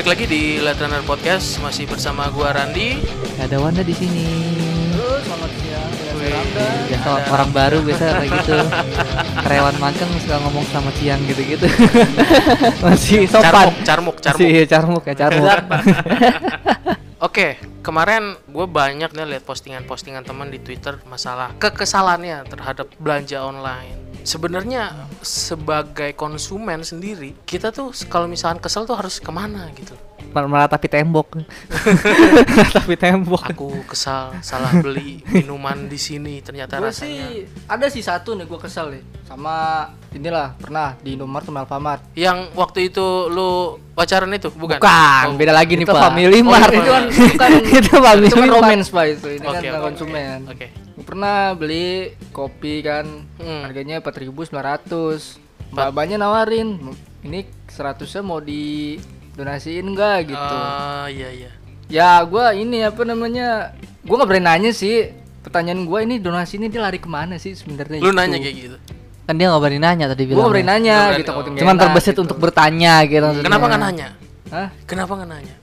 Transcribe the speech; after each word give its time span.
balik 0.00 0.16
lagi 0.16 0.32
di 0.32 0.56
Let 0.64 0.80
Runner 0.80 1.04
Podcast 1.04 1.60
masih 1.60 1.84
bersama 1.84 2.32
gua 2.32 2.56
Randi. 2.56 3.04
Ada 3.36 3.60
Wanda 3.60 3.84
di 3.84 3.92
sini. 3.92 4.24
Halo, 4.96 5.20
selamat 5.20 5.50
siang. 5.60 5.92
Biasa 6.88 7.08
Ada. 7.20 7.28
orang 7.28 7.50
baru 7.52 7.78
biasa 7.84 8.04
kayak 8.16 8.32
gitu. 8.40 8.56
Karyawan 9.44 9.76
magang 9.76 10.08
suka 10.24 10.40
ngomong 10.40 10.64
selamat 10.72 10.94
siang 10.96 11.20
gitu-gitu. 11.28 11.68
Masih 12.88 13.28
sopan. 13.28 13.44
Carmuk, 13.44 13.76
carmuk, 13.84 14.16
carmuk. 14.24 14.40
Masih 14.40 14.64
carmuk 14.72 15.02
ya 15.04 15.14
carmuk. 15.20 15.52
Oke, 17.28 17.60
kemarin 17.84 18.40
gue 18.48 18.66
banyak 18.72 19.12
nih 19.12 19.36
lihat 19.36 19.44
postingan-postingan 19.44 20.24
teman 20.24 20.48
di 20.48 20.64
Twitter 20.64 20.96
masalah 21.04 21.52
kekesalannya 21.60 22.48
terhadap 22.48 22.88
belanja 22.96 23.44
online. 23.44 24.09
Sebenarnya 24.22 24.92
sebagai 25.20 26.12
konsumen 26.12 26.80
sendiri, 26.80 27.34
kita 27.42 27.68
tuh 27.68 27.88
kalau 28.06 28.24
misalkan 28.24 28.58
kesel 28.58 28.84
tuh 28.84 28.94
harus 28.94 29.16
ke 29.16 29.28
mana 29.28 29.68
gitu. 29.72 29.96
Mer- 30.30 30.46
Meratapi 30.46 30.86
tembok. 30.86 31.34
Meratapi 32.54 32.94
tembok. 32.94 33.42
Aku 33.48 33.82
kesal 33.84 34.36
salah 34.40 34.70
beli 34.76 35.24
minuman 35.26 35.86
di 35.86 35.96
sini 35.96 36.38
ternyata 36.38 36.76
Gue 36.76 36.88
rasanya. 36.88 37.26
sih 37.26 37.44
ada 37.64 37.86
sih 37.86 37.98
satu 38.00 38.32
nih 38.32 38.44
gue 38.44 38.58
kesel 38.58 38.92
nih 38.92 39.02
sama 39.24 39.86
inilah 40.10 40.54
pernah 40.54 40.94
di 40.98 41.14
Indomaret 41.14 41.46
sama 41.46 41.64
Alfamart. 41.64 42.02
Yang 42.14 42.52
waktu 42.52 42.78
itu 42.86 43.06
lu 43.26 43.50
pacaran 43.92 44.30
itu 44.30 44.50
bukan? 44.50 44.76
Bukan, 44.76 45.24
Oh, 45.26 45.34
beda 45.34 45.52
lagi 45.52 45.72
nih 45.74 45.82
Itu 45.82 45.92
Pak. 45.92 46.02
Family 46.04 46.38
Oh, 46.38 46.44
Mart. 46.44 46.68
itu 46.68 46.76
Itu 46.76 46.84
kan 46.84 47.02
kan 47.02 47.04
bukan 47.10 47.50
itu 47.80 47.94
family 47.96 48.26
itu 48.26 48.36
kan 48.36 48.42
Mart. 48.44 48.54
romance 48.54 48.88
pak 48.88 49.04
itu 49.08 49.26
ini 49.30 49.38
kan 49.40 49.50
Oke, 49.50 49.58
tentang 49.60 49.74
oke, 49.74 49.86
konsumen. 49.88 50.38
Oke. 50.46 50.66
Gua 50.70 50.89
pernah 51.00 51.52
beli 51.52 52.12
kopi 52.30 52.80
kan 52.80 53.06
Hmm. 53.36 53.62
harganya 53.64 53.98
4.900 53.98 55.38
Babanya 55.70 56.18
nawarin 56.18 56.82
ini 57.22 57.46
100 57.66 58.02
mau 58.20 58.38
di 58.38 58.98
donasiin 59.32 59.86
enggak 59.86 60.26
gitu. 60.26 60.54
Ah, 60.58 61.06
iya 61.06 61.30
iya. 61.30 61.50
Ya 61.86 62.10
gua 62.22 62.50
ini 62.52 62.82
apa 62.82 63.02
namanya 63.02 63.70
gua 64.02 64.18
nggak 64.18 64.28
berani 64.28 64.46
nanya 64.46 64.70
sih 64.70 65.14
pertanyaan 65.40 65.86
gua 65.86 66.02
ini 66.02 66.18
donasi 66.18 66.58
ini 66.58 66.66
dia 66.66 66.82
lari 66.82 66.98
ke 66.98 67.06
mana 67.06 67.38
sih 67.38 67.54
sebenarnya 67.54 67.98
Lu 67.98 68.10
itu. 68.10 68.18
nanya 68.18 68.36
kayak 68.36 68.56
gitu. 68.56 68.76
Kan 69.24 69.34
dia 69.36 69.46
nggak 69.46 69.62
berani 69.62 69.78
nanya 69.78 70.04
tadi 70.10 70.22
Gua 70.22 70.26
bilang. 70.26 70.38
nggak 70.40 70.50
berani 70.52 70.68
nanya 70.68 70.96
berani, 70.98 71.20
gitu 71.22 71.30
oh. 71.30 71.42
Cuman 71.54 71.76
terbesit 71.78 72.12
gitu. 72.12 72.22
untuk 72.26 72.38
bertanya 72.38 72.92
gitu. 73.06 73.26
Kenapa 73.38 73.64
nggak 73.64 73.80
nanya? 73.80 74.08
Hah? 74.50 74.68
Kenapa 74.82 75.12
nggak 75.14 75.30
nanya? 75.30 75.54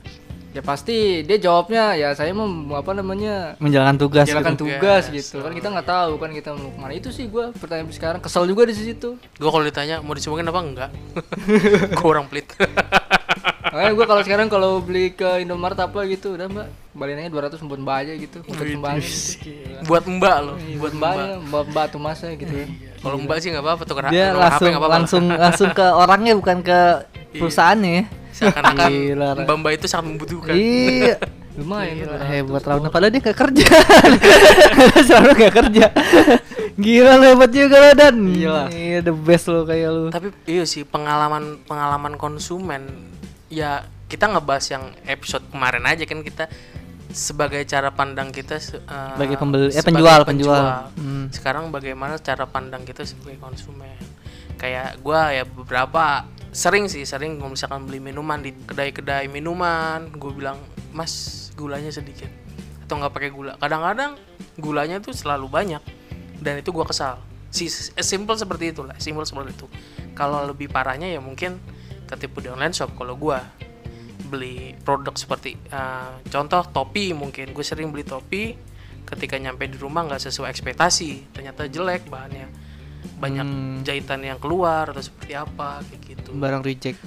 Ya 0.58 0.66
pasti 0.66 0.98
dia 1.22 1.38
jawabnya 1.38 1.94
ya 1.94 2.10
saya 2.12 2.34
mau 2.34 2.50
apa 2.74 2.90
namanya 2.92 3.54
menjalankan 3.58 3.94
tugas. 3.96 4.26
jalankan 4.26 4.58
gitu. 4.58 4.66
tugas 4.66 5.06
Tugas. 5.06 5.14
gitu 5.14 5.38
kan 5.38 5.54
kita 5.54 5.68
nggak 5.70 5.86
tahu 5.88 6.12
kan 6.18 6.30
kita 6.32 6.50
mau 6.52 6.68
ke 6.68 6.80
mana 6.80 6.94
itu 6.94 7.10
sih 7.10 7.26
gua 7.26 7.54
pertanyaan 7.54 7.94
sekarang 7.94 8.18
kesel 8.18 8.44
juga 8.44 8.66
di 8.66 8.74
situ 8.74 9.22
Gue 9.32 9.50
kalau 9.50 9.62
ditanya 9.62 10.02
mau 10.02 10.12
disumbangin 10.12 10.50
apa 10.50 10.60
enggak? 10.60 10.90
Gue 11.94 12.08
orang 12.08 12.26
pelit. 12.26 12.50
makanya 13.68 13.92
gua 13.94 14.06
kalau 14.08 14.22
sekarang 14.24 14.48
kalau 14.48 14.72
beli 14.80 15.12
ke 15.12 15.44
Indomaret 15.44 15.78
apa 15.78 16.00
gitu 16.06 16.34
udah 16.34 16.48
mbak 16.48 16.68
balikin 16.92 17.22
aja 17.22 17.30
200 17.54 17.62
buat 17.62 17.78
mbak 17.78 17.96
aja 18.00 18.14
gitu 18.16 18.38
untuk 18.42 18.66
sumbangin 18.66 19.04
gitu. 19.04 19.52
buat 19.86 20.04
mbak 20.08 20.38
loh, 20.42 20.56
Iya, 20.58 20.74
buat 20.74 20.82
buat 20.82 20.94
mbak. 20.96 21.14
mbaknya 21.14 21.34
mbak 21.44 21.64
mbak 21.70 21.86
tuh 21.88 22.02
masa 22.02 22.26
gitu 22.32 22.50
kan 22.56 22.70
Kalau 22.98 23.18
mbak 23.22 23.38
sih 23.38 23.50
nggak 23.52 23.62
apa-apa 23.62 23.84
tuh 23.84 23.96
karena 23.96 24.10
Dia 24.10 24.26
langsung 24.34 24.72
langsung 24.74 25.24
langsung 25.30 25.70
ke 25.70 25.86
orangnya 25.86 26.34
bukan 26.34 26.58
ke 26.60 26.80
perusahaannya. 27.32 27.92
ya. 27.94 28.04
Seakan-akan 28.30 28.90
Gila, 28.94 29.28
mbak 29.50 29.72
itu 29.74 29.86
sangat 29.86 30.06
membutuhkan. 30.08 30.54
Iya. 30.54 31.16
lumayan 31.58 32.06
Gila, 32.06 32.18
hebat 32.22 32.64
Rauna 32.64 32.88
padahal 32.88 33.10
dia 33.10 33.22
gak 33.24 33.34
kerja. 33.36 33.66
Selalu 35.08 35.32
gak 35.40 35.54
kerja. 35.56 35.86
Gila 36.76 37.12
lu 37.18 37.26
hebat 37.28 37.50
juga 37.50 37.76
lo 37.80 37.90
dan. 37.92 38.16
Iya. 38.28 38.58
Iya 38.70 39.00
the 39.02 39.12
best 39.12 39.50
lo 39.50 39.66
kayak 39.66 39.90
lu. 39.90 40.06
Tapi 40.10 40.30
iya 40.46 40.64
sih 40.64 40.84
pengalaman 40.84 41.58
pengalaman 41.64 42.14
konsumen 42.14 42.86
ya 43.50 43.82
kita 44.06 44.30
ngebahas 44.30 44.66
yang 44.70 44.84
episode 45.04 45.44
kemarin 45.50 45.84
aja 45.84 46.06
kan 46.06 46.22
kita 46.22 46.46
sebagai 47.10 47.64
cara 47.66 47.90
pandang 47.90 48.30
kita 48.30 48.56
se- 48.58 48.78
eh, 48.78 49.12
Sebagai 49.16 49.36
pembeli- 49.36 49.68
eh, 49.68 49.74
sebagai 49.74 49.90
penjual, 49.98 50.22
penjual. 50.24 50.64
Hmm. 50.94 51.26
Sekarang 51.34 51.74
bagaimana 51.74 52.20
cara 52.20 52.46
pandang 52.46 52.84
kita 52.84 53.02
sebagai 53.02 53.42
konsumen? 53.42 53.98
Kayak 54.56 55.02
gua 55.02 55.32
ya 55.32 55.42
beberapa 55.42 56.22
sering 56.58 56.90
sih 56.90 57.06
sering 57.06 57.38
kalau 57.38 57.54
misalkan 57.54 57.86
beli 57.86 58.02
minuman 58.02 58.42
di 58.42 58.50
kedai-kedai 58.50 59.30
minuman, 59.30 60.10
gue 60.10 60.34
bilang 60.34 60.58
mas 60.90 61.48
gulanya 61.54 61.94
sedikit 61.94 62.34
atau 62.82 62.98
nggak 62.98 63.14
pakai 63.14 63.30
gula. 63.30 63.54
Kadang-kadang 63.62 64.18
gulanya 64.58 64.98
tuh 64.98 65.14
selalu 65.14 65.46
banyak 65.46 65.84
dan 66.42 66.58
itu 66.58 66.74
gua 66.74 66.90
kesal. 66.90 67.22
Si 67.54 67.70
simple 68.02 68.34
seperti 68.40 68.74
itulah, 68.74 68.98
simple 68.98 69.28
seperti 69.28 69.54
itu. 69.54 69.68
Kalau 70.18 70.42
lebih 70.50 70.72
parahnya 70.74 71.06
ya 71.06 71.22
mungkin 71.22 71.62
ketipu 72.10 72.42
di 72.42 72.50
online 72.50 72.74
shop 72.74 72.98
kalau 72.98 73.14
gua 73.14 73.44
beli 74.28 74.74
produk 74.82 75.14
seperti 75.14 75.56
eh, 75.70 76.14
contoh 76.28 76.64
topi 76.68 77.16
mungkin 77.16 77.56
gue 77.56 77.64
sering 77.64 77.96
beli 77.96 78.04
topi 78.04 78.60
ketika 79.08 79.40
nyampe 79.40 79.72
di 79.72 79.80
rumah 79.80 80.04
nggak 80.04 80.20
sesuai 80.20 80.52
ekspektasi 80.52 81.32
ternyata 81.32 81.72
jelek 81.72 82.12
bahannya 82.12 82.52
banyak 83.14 83.44
Hmm. 83.44 83.82
jahitan 83.82 84.20
yang 84.22 84.38
keluar 84.38 84.88
atau 84.88 85.00
seperti 85.00 85.34
apa 85.34 85.80
kayak 85.82 86.02
gitu 86.06 86.30
Barang 86.34 86.62
reject. 86.62 87.00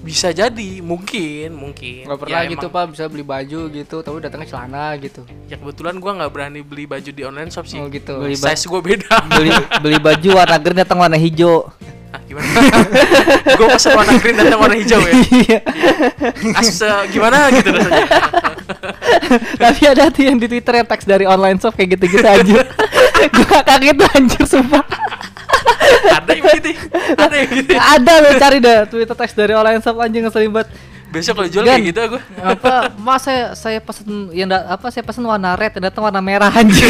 bisa 0.00 0.30
jadi 0.30 0.80
mungkin 0.80 1.52
mungkin 1.52 2.04
nggak 2.04 2.18
pernah 2.18 2.32
Ya, 2.38 2.48
gitu 2.48 2.66
emang- 2.66 2.88
pak 2.88 2.96
bisa 2.96 3.04
beli 3.06 3.20
baju 3.22 3.60
gitu 3.68 3.96
tapi 3.98 4.16
datangnya 4.18 4.48
celana 4.48 4.96
gitu 4.96 5.20
ya 5.44 5.54
kebetulan 5.54 5.94
gua 5.94 6.12
nggak 6.14 6.30
berani 6.30 6.60
beli 6.60 6.84
baju 6.84 7.04
di 7.06 7.20
online 7.20 7.48
shop 7.48 7.64
sih 7.64 7.76
oh 7.76 7.84
gitu 7.86 8.16
Beli 8.18 8.32
ba- 8.34 8.48
size 8.48 8.64
gue 8.64 8.80
beda 8.80 9.12
Beli 9.28 9.52
beli 9.78 9.98
baju 9.98 10.28
warna 10.34 10.56
green 10.56 10.78
datang 10.78 10.98
warna 10.98 11.14
hijau. 11.14 11.68
Ah, 12.10 12.18
gimana 12.24 12.48
gue 13.60 13.66
pesen 13.70 13.92
warna 13.92 14.14
green 14.16 14.34
datang 14.34 14.58
warna 14.58 14.74
hijau 14.74 14.98
ya 14.98 15.12
Iya. 15.12 15.58
As 16.58 16.80
eh, 16.80 17.00
gimana 17.10 17.36
gitu 17.52 17.68
rasanya 17.70 18.06
Tapi 19.62 19.80
ada 19.84 20.08
tuh 20.08 20.22
yang 20.24 20.36
di 20.36 20.46
Twitter 20.46 20.74
yang 20.74 20.86
teks 20.86 21.04
dari 21.04 21.22
online 21.24 21.58
shop 21.58 21.74
kayak 21.74 21.94
gitu-gitu 21.94 22.24
anjir. 22.24 22.64
Gua 23.30 23.60
kaget 23.62 23.98
anjir 24.08 24.42
sumpah. 24.44 24.80
ada 25.90 26.30
yang 26.30 26.44
begitu 26.44 26.70
ada 27.12 27.22
yang 27.26 27.29
gitu 27.54 27.70
ada 27.74 28.12
lo 28.18 28.30
cari 28.34 28.58
dah 28.58 28.78
Twitter 28.84 29.14
teks 29.14 29.32
dari 29.32 29.52
online 29.52 29.78
shop 29.78 29.96
anjing 29.96 30.22
ngeselin 30.22 30.50
banget. 30.50 30.70
besok 31.06 31.34
kalau 31.36 31.48
jual 31.48 31.66
kayak 31.66 31.82
gitu 31.84 32.00
gue 32.08 32.22
apa 32.38 32.94
mas 32.96 33.18
saya 33.20 33.50
saya 33.52 33.78
pesen 33.78 34.06
yang 34.30 34.46
da- 34.46 34.70
apa 34.70 34.88
saya 34.88 35.02
pesen 35.02 35.24
warna 35.24 35.52
red 35.52 35.72
yang 35.72 35.84
datang 35.84 36.06
warna 36.06 36.22
merah 36.22 36.46
anjing 36.48 36.86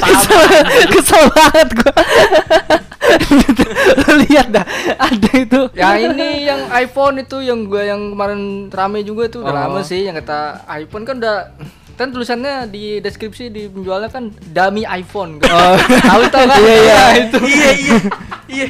kesel, 0.00 0.40
kesel 0.94 1.22
banget 1.28 1.68
gua 1.76 1.92
lihat 4.22 4.48
dah 4.50 4.64
ada 4.96 5.30
itu 5.34 5.60
Ya 5.74 6.00
ini 6.00 6.44
yang 6.44 6.72
iPhone 6.72 7.20
itu 7.20 7.40
yang 7.40 7.64
gua 7.64 7.84
yang 7.84 8.00
kemarin 8.10 8.40
rame 8.68 9.00
juga 9.02 9.28
tuh 9.28 9.42
udah 9.42 9.52
Oh. 9.52 9.56
lama 9.68 9.80
sih 9.82 10.00
yang 10.00 10.16
kata 10.16 10.40
iPhone 10.78 11.04
kan 11.04 11.18
udah 11.18 11.36
kan 11.94 12.08
tulisannya 12.08 12.64
di 12.66 12.96
deskripsi 12.98 13.52
di 13.52 13.68
penjualnya 13.68 14.08
kan 14.08 14.32
dummy 14.48 14.88
iPhone. 14.88 15.36
Oh. 15.42 15.76
tahu 15.76 16.22
tahu 16.26 16.44
kan? 16.46 16.56
Iya, 16.56 16.76
iya. 16.78 17.00
itu. 17.20 17.38
iya 17.44 17.70
iya 17.74 17.96
iya 18.48 18.66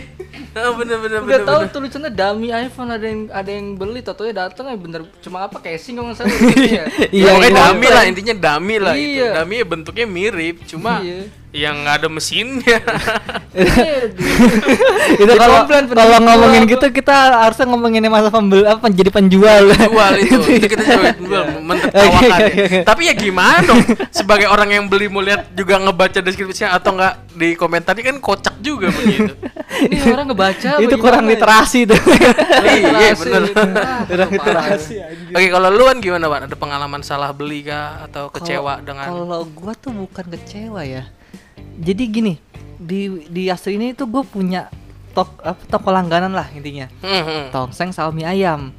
oh, 0.66 0.72
bener 0.74 0.96
bener 0.98 1.18
Udah 1.20 1.28
bener, 1.28 1.40
tahu 1.46 1.60
bener. 1.62 1.72
tulisannya 1.72 2.10
dummy 2.10 2.48
iPhone 2.50 2.90
ada 2.90 3.06
yang 3.06 3.20
ada 3.30 3.50
yang 3.50 3.66
beli 3.74 4.00
totonya 4.00 4.34
datang 4.46 4.66
ya 4.66 4.76
bener 4.76 5.02
cuma 5.22 5.46
apa 5.46 5.58
casing 5.58 5.94
kalau 5.94 6.10
nggak 6.10 6.18
salah 6.18 6.34
gitu 6.34 6.62
ya. 6.78 6.84
Iya, 7.08 7.22
ya, 7.22 7.30
pokoknya 7.30 7.50
iya. 7.50 7.58
dummy 7.62 7.86
lah 7.88 8.02
intinya 8.04 8.34
dummy 8.34 8.76
lah 8.76 8.94
itu 8.94 9.10
Iya. 9.20 9.28
dummy 9.38 9.54
ya 9.56 9.66
bentuknya 9.66 10.06
mirip 10.06 10.56
cuma 10.66 10.92
Iya. 11.00 11.18
Yang 11.50 11.82
nggak 11.82 11.96
ada 12.02 12.08
mesinnya. 12.08 12.78
Iya, 13.50 14.06
itu 15.22 15.32
kalau 15.34 15.66
komplain 15.66 15.84
kalau 15.90 16.14
penjual 16.14 16.22
ngomongin 16.22 16.62
gitu 16.70 16.86
kita 16.94 17.16
harusnya 17.42 17.66
ngomongin 17.66 18.06
masa 18.06 18.30
pembeli 18.30 18.62
apa 18.62 18.86
jadi 18.86 19.10
penjual. 19.10 19.62
Jual 19.74 20.14
itu. 20.22 20.38
Itu 20.60 20.66
kita 20.70 20.82
coba 20.86 21.10
jual 21.18 21.44
mentertawakan. 21.66 22.14
Oke, 22.14 22.26
ya. 22.26 22.36
oke, 22.38 22.62
oke. 22.62 22.78
tapi 22.86 23.02
ya 23.10 23.14
gimana 23.18 23.58
dong? 23.66 23.82
Sebagai 24.14 24.46
orang 24.46 24.70
yang 24.70 24.84
beli 24.86 25.10
mau 25.10 25.18
lihat 25.22 25.50
juga 25.58 25.82
ngebaca 25.82 26.22
deskripsinya 26.22 26.78
atau 26.78 26.94
enggak 26.94 27.14
di 27.34 27.48
komentarnya 27.58 28.04
kan 28.14 28.16
kocak 28.18 28.58
juga 28.58 28.90
begitu 28.90 29.32
ini 29.86 30.02
orang 30.12 30.26
ngebaca 30.28 30.70
itu 30.82 30.96
kurang 30.98 31.24
ya? 31.24 31.30
literasi 31.32 31.78
tuh 31.86 32.00
iya 32.66 33.14
gitu. 33.14 33.32
Ah, 33.80 34.02
kurang 34.04 34.30
literasi 34.34 34.94
oke 35.30 35.46
kalau 35.48 35.68
lu 35.70 35.84
kan 35.86 35.98
gimana 36.02 36.24
pak? 36.26 36.38
Ada 36.50 36.56
pengalaman 36.58 37.00
salah 37.06 37.30
beli 37.30 37.64
kah 37.64 38.04
atau 38.10 38.28
kecewa 38.34 38.82
dengan 38.82 39.06
kalau 39.08 39.46
gua 39.46 39.72
tuh 39.78 39.94
bukan 39.94 40.24
kecewa 40.36 40.82
ya 40.82 41.06
jadi 41.80 42.02
gini 42.06 42.34
di 42.76 43.24
di 43.28 43.48
Asri 43.48 43.76
ini 43.80 43.96
tuh 43.96 44.08
gue 44.08 44.20
punya 44.24 44.68
tok 45.10 45.40
apa 45.42 45.60
toko 45.66 45.88
langganan 45.90 46.32
lah 46.32 46.46
intinya. 46.54 46.86
Hmm, 47.02 47.22
hmm. 47.24 47.44
tongseng 47.50 47.90
sama 47.90 48.14
mie 48.14 48.28
ayam. 48.28 48.70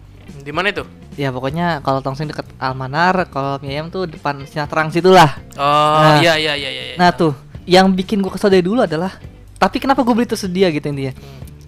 Di 0.42 0.54
mana 0.54 0.72
itu? 0.72 0.86
Ya 1.20 1.28
pokoknya 1.28 1.84
kalau 1.84 2.00
tongseng 2.00 2.32
deket 2.32 2.48
Almanar 2.56 3.28
kalau 3.28 3.60
mie 3.60 3.76
ayam 3.76 3.92
tuh 3.92 4.08
depan 4.08 4.40
Sinatrang 4.48 4.94
situ 4.94 5.12
lah. 5.12 5.38
Oh 5.60 6.00
Nah. 6.02 6.24
iya 6.24 6.40
iya 6.40 6.54
iya 6.56 6.70
iya 6.72 6.96
nah 6.96 7.12
tuh 7.12 7.36
yang 7.68 7.92
bikin 7.92 8.24
gua 8.24 8.32
kesel 8.34 8.50
dari 8.50 8.64
dulu 8.64 8.82
adalah 8.86 9.18
tapi 9.62 9.78
kenapa 9.78 10.02
gue 10.02 10.14
beli 10.18 10.26
itu 10.26 10.40
sedia 10.40 10.74
gitu 10.74 10.90
intinya? 10.90 11.14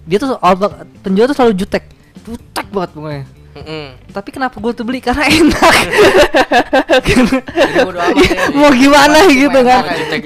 Dia 0.09 0.17
tuh 0.17 0.33
penjual 1.05 1.29
tuh 1.29 1.37
selalu 1.37 1.53
jutek. 1.59 1.85
Jutek 2.25 2.65
banget 2.73 2.89
pokoknya 2.97 3.42
Mm-mm. 3.53 4.09
tapi 4.09 4.33
kenapa 4.33 4.57
gue 4.57 4.73
tuh 4.73 4.81
beli? 4.81 4.97
Karena 4.97 5.29
enak. 5.29 5.75
Ya. 7.05 7.21
mau 8.57 8.73
gimana 8.73 9.29
gitu 9.29 9.59
kan? 9.61 9.81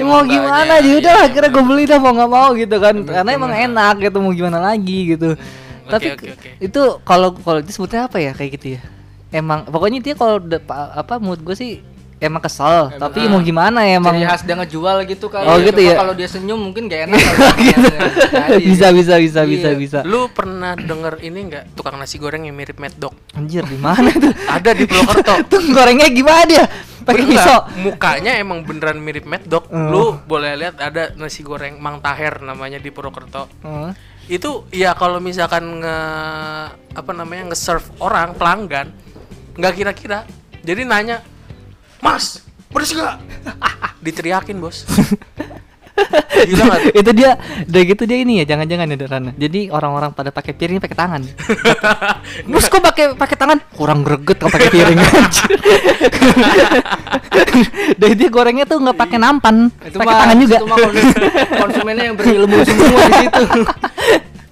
mau 0.08 0.24
gimana? 0.24 0.80
Jadi 0.80 0.88
iya, 0.88 1.00
udah 1.04 1.16
akhirnya 1.28 1.50
gue 1.52 1.64
beli 1.68 1.84
dah 1.84 2.00
mau 2.00 2.16
nggak 2.16 2.32
mau 2.32 2.50
gitu 2.56 2.76
kan. 2.80 2.96
Karena 3.04 3.30
emang 3.36 3.52
enak 3.52 3.96
gitu 4.00 4.18
mau 4.24 4.32
gimana 4.32 4.64
lagi 4.64 5.12
gitu. 5.12 5.36
Oke, 5.36 5.92
tapi 5.92 6.08
oke, 6.16 6.26
oke. 6.40 6.50
itu 6.64 6.82
kalau 7.04 7.36
kalau 7.36 7.60
itu 7.60 7.72
sebutnya 7.76 8.08
apa 8.08 8.16
ya 8.20 8.32
kayak 8.32 8.52
gitu 8.60 8.80
ya? 8.80 8.82
Emang 9.28 9.68
pokoknya 9.68 10.00
dia 10.00 10.16
kalau 10.16 10.40
apa 10.72 11.20
mood 11.20 11.44
gue 11.44 11.56
sih 11.56 11.84
emang 12.18 12.42
kesel 12.42 12.90
Emang- 12.90 12.98
tapi 13.00 13.20
ah. 13.22 13.30
mau 13.30 13.40
gimana 13.40 13.80
ya 13.82 13.98
emang 13.98 14.14
Ciri 14.14 14.26
khas 14.26 14.42
dia 14.42 14.56
ngejual 14.56 14.98
gitu 15.06 15.26
kali. 15.28 15.46
Oh, 15.46 15.58
gitu 15.58 15.76
Cuma 15.76 15.86
ya? 15.86 15.96
Kalau 15.96 16.14
dia 16.14 16.28
senyum 16.28 16.60
mungkin 16.60 16.86
gak 16.86 17.02
enak. 17.06 17.20
kali. 17.22 17.66
Jadi, 18.50 18.64
bisa 18.64 18.88
bisa 18.90 19.16
bisa 19.16 19.42
bisa 19.44 19.70
Iya. 19.70 19.78
bisa 19.78 20.00
Lu 20.02 20.26
pernah 20.28 20.74
denger 20.74 21.22
ini 21.22 21.40
nggak 21.48 21.64
tukang 21.74 21.96
nasi 21.96 22.18
goreng 22.18 22.44
yang 22.44 22.54
mirip 22.54 22.76
Mad 22.76 22.96
Dog? 22.96 23.14
anjir 23.32 23.62
di 23.64 23.78
mana 23.78 24.10
tuh 24.10 24.34
Ada 24.56 24.74
di 24.74 24.84
Purwokerto. 24.84 25.34
tuh 25.52 25.62
gorengnya 25.70 26.08
gimana 26.08 26.44
dia 26.44 26.66
pakai 27.02 27.24
pisau 27.24 27.60
Mukanya 27.80 28.36
emang 28.36 28.62
beneran 28.62 28.98
mirip 28.98 29.24
Mad 29.24 29.46
Dog. 29.46 29.70
Hmm. 29.70 29.88
Lu 29.88 30.18
boleh 30.20 30.58
lihat 30.58 30.76
ada 30.78 31.14
nasi 31.14 31.40
goreng 31.40 31.78
Mang 31.78 32.02
Taher 32.02 32.42
namanya 32.42 32.78
di 32.78 32.90
Purwokerto. 32.90 33.46
Heeh. 33.62 33.92
Itu 34.28 34.66
ya 34.70 34.92
kalau 34.92 35.22
misalkan 35.22 35.80
nge 35.80 35.98
apa 36.92 37.12
namanya 37.14 37.48
nge-serve 37.48 37.88
orang 37.98 38.34
pelanggan 38.34 38.90
nggak 39.54 39.74
kira-kira. 39.74 40.28
Jadi 40.60 40.84
nanya, 40.84 41.24
"Mas, 42.04 42.46
beres 42.70 42.92
gak?" 42.94 43.22
Diteriakin, 44.06 44.58
Bos. 44.62 44.86
Gila 46.48 46.78
tuh? 46.78 46.94
itu 46.94 47.12
dia 47.18 47.42
udah 47.66 47.82
gitu 47.82 48.04
dia 48.06 48.18
ini 48.22 48.46
ya 48.46 48.54
jangan-jangan 48.54 48.86
ya 48.86 48.98
Rana 49.10 49.32
jadi 49.34 49.74
orang-orang 49.74 50.14
pada 50.14 50.30
pakai 50.30 50.54
piring 50.54 50.78
pakai 50.78 50.94
tangan 50.94 51.22
Bos 52.54 52.70
kok 52.70 52.82
pakai 52.86 53.18
pakai 53.18 53.34
tangan 53.34 53.58
kurang 53.74 54.06
greget 54.06 54.38
kalau 54.38 54.54
pakai 54.54 54.70
piring 54.70 54.98
anjir. 55.02 55.50
Dan 57.98 58.10
dia 58.14 58.30
gorengnya 58.30 58.66
tuh 58.70 58.78
nggak 58.78 58.98
pakai 58.98 59.18
nampan 59.18 59.74
Itu 59.82 59.98
pakai 59.98 60.14
mah, 60.14 60.22
tangan 60.22 60.38
juga 60.38 60.58
Itu 60.62 60.68
mah 60.70 60.78
konsumennya 61.66 62.04
yang 62.14 62.16
berilmu 62.18 62.58
semua 62.62 63.02
di 63.02 63.14
situ. 63.26 63.44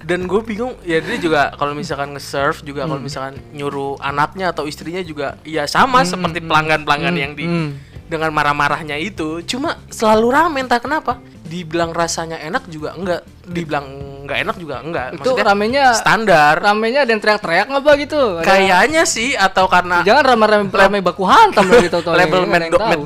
Dan 0.06 0.30
gue 0.30 0.40
bingung 0.46 0.78
ya 0.86 1.02
dia 1.02 1.18
juga 1.18 1.50
kalau 1.58 1.74
misalkan 1.74 2.14
nge-serve 2.14 2.62
juga 2.62 2.86
Hmm. 2.86 2.94
kalau 2.94 3.02
misalkan 3.02 3.34
nyuruh 3.50 3.98
anaknya 3.98 4.54
atau 4.54 4.70
istrinya 4.70 5.02
juga 5.02 5.34
ya 5.42 5.66
sama 5.66 6.06
seperti 6.06 6.38
pelanggan-pelanggan 6.46 7.14
yang 7.18 7.32
di 7.34 7.44
hmm. 7.50 7.70
dengan 8.06 8.30
marah-marahnya 8.30 8.94
itu 9.02 9.42
cuma 9.42 9.74
selalu 9.90 10.30
rame 10.30 10.62
entah 10.62 10.78
kenapa 10.78 11.18
dibilang 11.46 11.94
rasanya 11.94 12.36
enak 12.42 12.66
juga 12.66 12.92
enggak 12.92 13.22
dibilang 13.46 13.86
enggak 14.26 14.38
enak 14.42 14.56
juga 14.58 14.74
enggak 14.82 15.06
Itu 15.14 15.18
Maksudnya 15.22 15.44
ramenya 15.46 15.84
standar 15.94 16.54
ramenya 16.58 17.06
ada 17.06 17.10
yang 17.14 17.22
teriak-teriak 17.22 17.66
nggak 17.70 17.82
apa 17.86 17.92
gitu? 18.02 18.22
Kayaknya 18.42 19.02
sih 19.06 19.38
atau 19.38 19.70
karena 19.70 20.02
Jangan 20.02 20.24
rame-rame 20.34 20.66
rame 20.68 20.98
baku 20.98 21.22
hantam 21.22 21.70
lagi 21.70 21.86
tau 21.86 22.02
label 22.10 22.42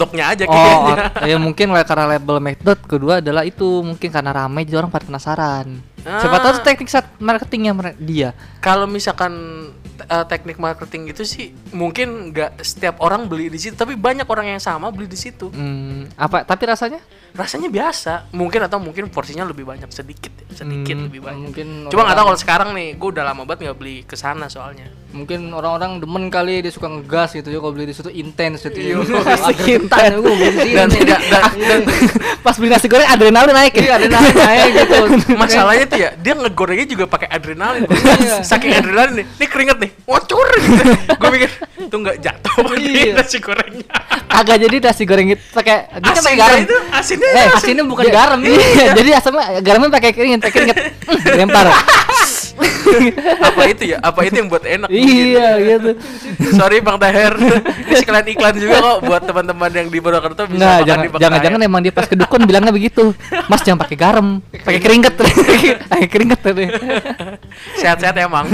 Dog-nya 0.00 0.32
aja 0.32 0.44
Oh, 0.48 0.52
kayaknya 0.52 0.94
ya 1.30 1.36
mungkin 1.36 1.66
karena 1.84 2.04
label 2.08 2.36
McDot 2.40 2.80
kedua 2.88 3.20
adalah 3.20 3.44
itu 3.44 3.84
mungkin 3.84 4.08
karena 4.08 4.32
ramai 4.32 4.64
jadi 4.64 4.80
orang 4.80 4.90
pada 4.90 5.04
penasaran. 5.04 5.66
Siapa 6.00 6.36
tahu 6.40 6.50
Ah. 6.50 6.56
tuh 6.56 6.64
teknik 6.64 6.88
marketingnya 7.20 7.72
dia. 8.00 8.32
kalau 8.64 8.88
misalkan 8.88 9.32
eh, 10.02 10.24
teknik 10.24 10.56
marketing 10.56 11.08
itu 11.08 11.22
sih 11.22 11.46
mungkin 11.70 12.30
nggak 12.30 12.58
setiap 12.58 12.98
orang 12.98 13.24
beli 13.24 13.46
di 13.46 13.56
situ 13.56 13.74
tapi 13.74 13.94
banyak 13.94 14.24
orang 14.24 14.50
yang 14.50 14.60
sama 14.60 14.88
beli 14.88 15.06
di 15.06 15.16
situ 15.16 15.48
Hmm, 15.50 16.08
apa 16.14 16.42
tapi 16.42 16.64
rasanya? 16.64 17.00
rasanya 17.30 17.68
biasa 17.68 18.26
mungkin 18.30 18.58
atau 18.60 18.76
mungkin 18.76 19.06
porsinya 19.06 19.44
lebih 19.44 19.62
banyak 19.62 19.86
sedikit 19.88 20.34
ya, 20.36 20.46
sedikit 20.56 20.94
Hmm, 20.94 21.06
lebih 21.06 21.20
banyak 21.20 21.40
Mungkin 21.46 21.66
cuma 21.86 22.02
nggak 22.02 22.16
tahu 22.16 22.26
kalau 22.26 22.40
sekarang 22.40 22.68
nih 22.72 22.88
gue 22.92 23.08
udah 23.08 23.24
lama 23.24 23.42
banget 23.44 23.60
nggak 23.66 23.78
beli 23.78 23.96
ke 24.02 24.14
sana 24.14 24.46
soalnya 24.46 24.90
mungkin 25.10 25.50
orang-orang 25.50 25.98
demen 25.98 26.26
kali 26.26 26.58
dia 26.60 26.70
suka 26.70 26.86
ngegas 26.86 27.34
gitu 27.34 27.48
ya 27.48 27.58
kalau 27.58 27.70
beli 27.70 27.82
di 27.84 27.94
situ 27.94 28.10
intens 28.10 28.62
gitu. 28.62 28.78
Iya, 28.78 28.94
Intens 29.74 30.14
gue 30.16 30.32
beli 30.32 30.48
di 30.48 30.58
sini. 30.60 30.72
dan 30.72 30.88
tidak 30.88 31.20
dan, 31.24 31.42
dan 31.58 31.80
Pas 32.44 32.54
beli 32.54 32.70
nasi 32.70 32.86
goreng 32.86 33.06
adrenalin 33.06 33.50
naik. 33.52 33.74
Iya, 33.74 33.98
ada 33.98 34.06
naik 34.08 34.70
gitu. 34.72 34.98
masalahnya 35.42 35.84
tuh 35.84 35.98
ya 35.98 36.10
dia 36.14 36.32
ngegorengnya 36.32 36.86
juga 36.88 37.04
pakai 37.06 37.28
adrenalin. 37.28 37.84
Iya. 38.20 38.42
saking 38.42 38.72
adrenalin 38.72 39.14
nih 39.16 39.26
ini 39.32 39.46
keringet 39.46 39.78
nih 39.78 39.89
ngocor 40.02 40.48
gitu 40.56 40.82
gue 41.20 41.28
mikir 41.30 41.50
tuh 41.86 41.98
nggak 41.98 42.16
jatuh 42.18 42.48
Iya. 42.72 43.14
nasi 43.16 43.38
gorengnya 43.38 43.86
Agak 44.30 44.56
jadi 44.58 44.76
nasi 44.80 45.02
goreng 45.04 45.28
itu 45.28 45.42
pakai 45.50 45.90
dia 45.92 46.12
kan 46.12 46.22
pakai 46.22 46.36
garam. 46.36 46.58
itu 46.60 46.76
asinnya 46.92 47.28
Eh, 47.28 47.40
asin. 47.42 47.56
Asinnya 47.56 47.84
bukan 47.84 48.04
Iya. 48.04 48.14
garam. 48.14 48.38
Iya, 48.40 48.86
jadi 48.98 49.10
asamnya 49.16 49.58
garamnya 49.58 49.90
pakai 49.90 50.10
keringet, 50.12 50.40
pakai 50.40 50.54
keringet. 50.54 50.76
Lempar. 51.38 51.66
apa 53.48 53.62
itu 53.66 53.82
ya 53.90 53.96
apa 54.00 54.20
itu 54.22 54.36
yang 54.36 54.48
buat 54.48 54.64
enak 54.64 54.88
iya, 54.94 55.48
gitu. 55.58 55.90
sorry 56.58 56.80
bang 56.80 56.96
Taher 56.96 57.34
ini 57.36 57.94
sekalian 57.96 58.26
iklan 58.28 58.54
juga 58.54 58.76
kok 58.78 58.98
buat 59.04 59.22
teman-teman 59.24 59.70
yang 59.70 59.88
di 59.88 59.98
Purwokerto 59.98 60.42
bisa 60.46 60.60
Nah, 60.60 60.72
makan 60.76 60.86
jangan 60.86 61.00
di 61.00 61.08
Bang 61.08 61.20
jangan-jangan 61.20 61.58
Taher. 61.58 61.70
emang 61.72 61.80
dia 61.80 61.92
pas 61.92 62.06
ke 62.06 62.14
dukun 62.14 62.42
bilangnya 62.44 62.70
begitu. 62.70 63.04
Mas 63.46 63.60
jangan 63.60 63.80
pakai 63.80 63.96
garam, 63.96 64.28
pakai 64.52 64.80
keringet. 64.80 65.14
pakai 65.88 66.08
keringet 66.08 66.40
tadi. 66.40 66.64
sehat-sehat 67.76 68.16
emang 68.18 68.46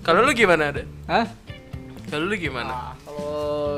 kalau 0.00 0.24
lu 0.24 0.32
gimana 0.32 0.72
ada 0.72 0.82
Hah? 1.04 1.26
kalau 2.08 2.24
lu 2.24 2.36
gimana 2.36 2.68
Nah, 2.68 2.92
kalau 3.04 3.36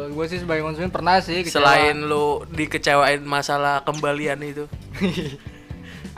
gue 0.09 0.27
sih 0.27 0.39
sebagai 0.39 0.63
konsumen 0.63 0.91
pernah 0.91 1.19
sih 1.19 1.43
kecewa. 1.43 1.55
selain 1.59 1.97
lu 2.01 2.47
dikecewain 2.47 3.19
masalah 3.21 3.83
kembalian 3.83 4.39
itu 4.41 4.65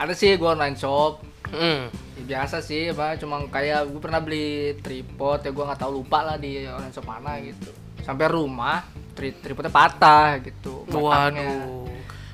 ada 0.03 0.13
sih 0.13 0.35
gue 0.35 0.43
online 0.45 0.75
shop. 0.75 1.23
Hmm. 1.47 1.87
Ya, 2.19 2.43
biasa 2.43 2.59
sih 2.59 2.91
apa 2.91 3.15
cuma 3.15 3.39
kayak 3.47 3.87
gue 3.87 4.01
pernah 4.01 4.19
beli 4.19 4.75
tripod 4.83 5.43
ya 5.43 5.51
gue 5.53 5.63
nggak 5.63 5.79
tahu 5.79 6.03
lupa 6.03 6.19
lah 6.25 6.35
di 6.35 6.67
online 6.67 6.91
shop 6.91 7.07
mana 7.07 7.39
gitu. 7.39 7.71
Sampai 8.03 8.27
rumah 8.27 8.83
tri 9.15 9.31
tripodnya 9.31 9.71
patah 9.71 10.43
gitu 10.43 10.83
waduh. 10.91 11.87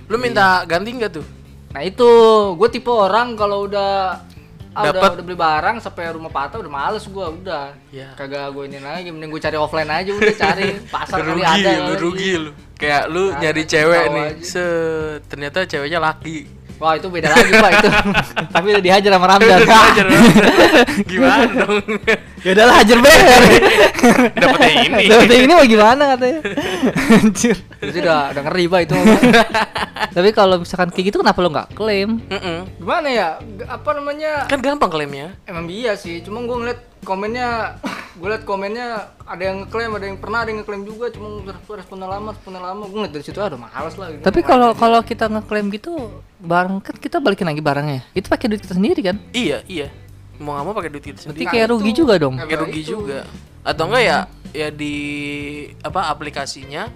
Lu 0.10 0.16
minta 0.18 0.66
ganti 0.66 0.90
nggak 0.90 1.12
tuh? 1.14 1.26
Nah 1.70 1.86
itu. 1.86 2.10
Gue 2.58 2.70
tipe 2.74 2.90
orang 2.90 3.38
kalau 3.38 3.70
udah 3.70 4.18
ah, 4.74 4.82
udah, 4.82 4.94
Dapet. 4.96 5.10
udah 5.20 5.26
beli 5.26 5.38
barang 5.38 5.78
sampai 5.84 6.10
rumah 6.10 6.32
patah 6.34 6.58
udah 6.58 6.72
males 6.74 7.06
gue 7.06 7.26
udah. 7.46 7.78
Ya. 7.94 8.18
kagak 8.18 8.50
gue 8.50 8.66
ini 8.66 8.82
lagi 8.82 9.14
mending 9.14 9.30
gue 9.30 9.42
cari 9.42 9.58
offline 9.60 9.90
aja 9.94 10.10
udah 10.10 10.34
cari. 10.34 10.68
Pasar 10.96 11.22
kali 11.22 11.30
rugi 11.38 11.44
ada 11.46 11.70
lu 11.70 11.94
kali. 11.94 12.02
rugi 12.02 12.32
lu. 12.34 12.52
Kayak 12.80 13.04
lu 13.12 13.24
Nah, 13.30 13.40
nyari 13.44 13.64
cewek 13.68 14.02
aja. 14.02 14.16
nih. 14.16 14.30
se 14.42 14.66
ternyata 15.28 15.68
ceweknya 15.68 16.00
laki 16.00 16.38
wah 16.80 16.96
itu 16.96 17.08
beda 17.08 17.28
lagi 17.30 17.52
pak 17.54 17.72
itu 17.74 17.90
Tapi 18.56 18.66
udah 18.72 18.82
dihajar 18.82 19.12
sama 19.14 19.26
Ramdan. 19.28 19.60
Hajar. 19.62 20.06
gimana 21.12 21.44
dong 21.46 21.76
ya 22.40 22.52
udahlah 22.52 22.76
hajar 22.80 22.98
bener. 22.98 23.42
dapetnya 24.42 24.72
ini 24.82 25.04
Dapet 25.06 25.36
ini 25.38 25.54
mau 25.54 25.66
gimana 25.66 26.04
katanya? 26.16 26.40
Anjir. 27.14 27.56
itu 27.80 27.98
udah 28.00 28.32
udah 28.32 28.44
ngeri 28.44 28.66
pak 28.66 28.80
itu. 28.82 28.96
Tapi 30.10 30.30
kalau 30.32 30.56
misalkan 30.60 30.90
kayak 30.90 31.06
gitu 31.06 31.18
kenapa 31.18 31.40
lo 31.40 31.50
nggak 31.50 31.68
klaim? 31.74 32.20
Mm-mm. 32.24 32.58
gimana 32.78 33.08
ya 33.08 33.28
G- 33.40 33.68
apa 33.68 33.90
namanya 33.94 34.32
kan 34.46 34.60
gampang 34.60 34.90
klaimnya 34.90 35.36
Emang 35.44 35.68
iya 35.68 35.94
sih, 35.94 36.20
cuma 36.20 36.42
gue 36.42 36.56
ngeliat 36.56 36.80
komennya, 37.02 37.80
gue 38.16 38.28
liat 38.28 38.44
komennya 38.44 38.88
ada 39.24 39.44
yang 39.44 39.64
ngeklaim, 39.64 39.92
ada 39.96 40.06
yang 40.10 40.18
pernah 40.20 40.44
ada 40.44 40.50
yang 40.52 40.60
ngeklaim 40.62 40.84
juga, 40.84 41.10
cuma 41.14 41.42
responnya 41.74 42.08
lama, 42.08 42.36
responnya 42.36 42.62
lama, 42.62 42.84
gue 42.88 42.98
ngeliat 42.98 43.14
dari 43.16 43.24
situ 43.24 43.40
aduh 43.40 43.60
males 43.60 43.96
lah. 43.96 44.08
Gitu. 44.12 44.24
Tapi 44.24 44.40
kalau 44.44 44.76
kalau 44.76 45.00
kita 45.02 45.26
ngeklaim 45.30 45.72
gitu 45.72 45.94
barang 46.40 46.80
kan 46.84 46.96
kita 47.00 47.18
balikin 47.20 47.48
lagi 47.48 47.62
barangnya. 47.64 48.02
Itu 48.12 48.28
pakai 48.28 48.48
duit 48.52 48.62
kita 48.64 48.76
sendiri 48.76 49.00
kan? 49.04 49.16
iya 49.32 49.64
iya 49.68 49.88
mau 50.40 50.56
nggak 50.56 50.66
mau 50.72 50.76
pakai 50.76 50.92
duit 50.92 51.04
kita 51.04 51.20
Berarti 51.20 51.36
sendiri 51.36 51.52
kayak 51.52 51.68
itu. 51.68 51.74
rugi 51.76 51.92
juga 51.92 52.14
dong. 52.16 52.36
Pakai 52.40 52.58
rugi 52.64 52.82
itu. 52.84 52.90
juga 52.96 53.20
atau 53.60 53.84
enggak 53.92 54.04
ya 54.08 54.18
ya 54.56 54.68
di 54.72 54.96
apa 55.84 56.08
aplikasinya 56.08 56.88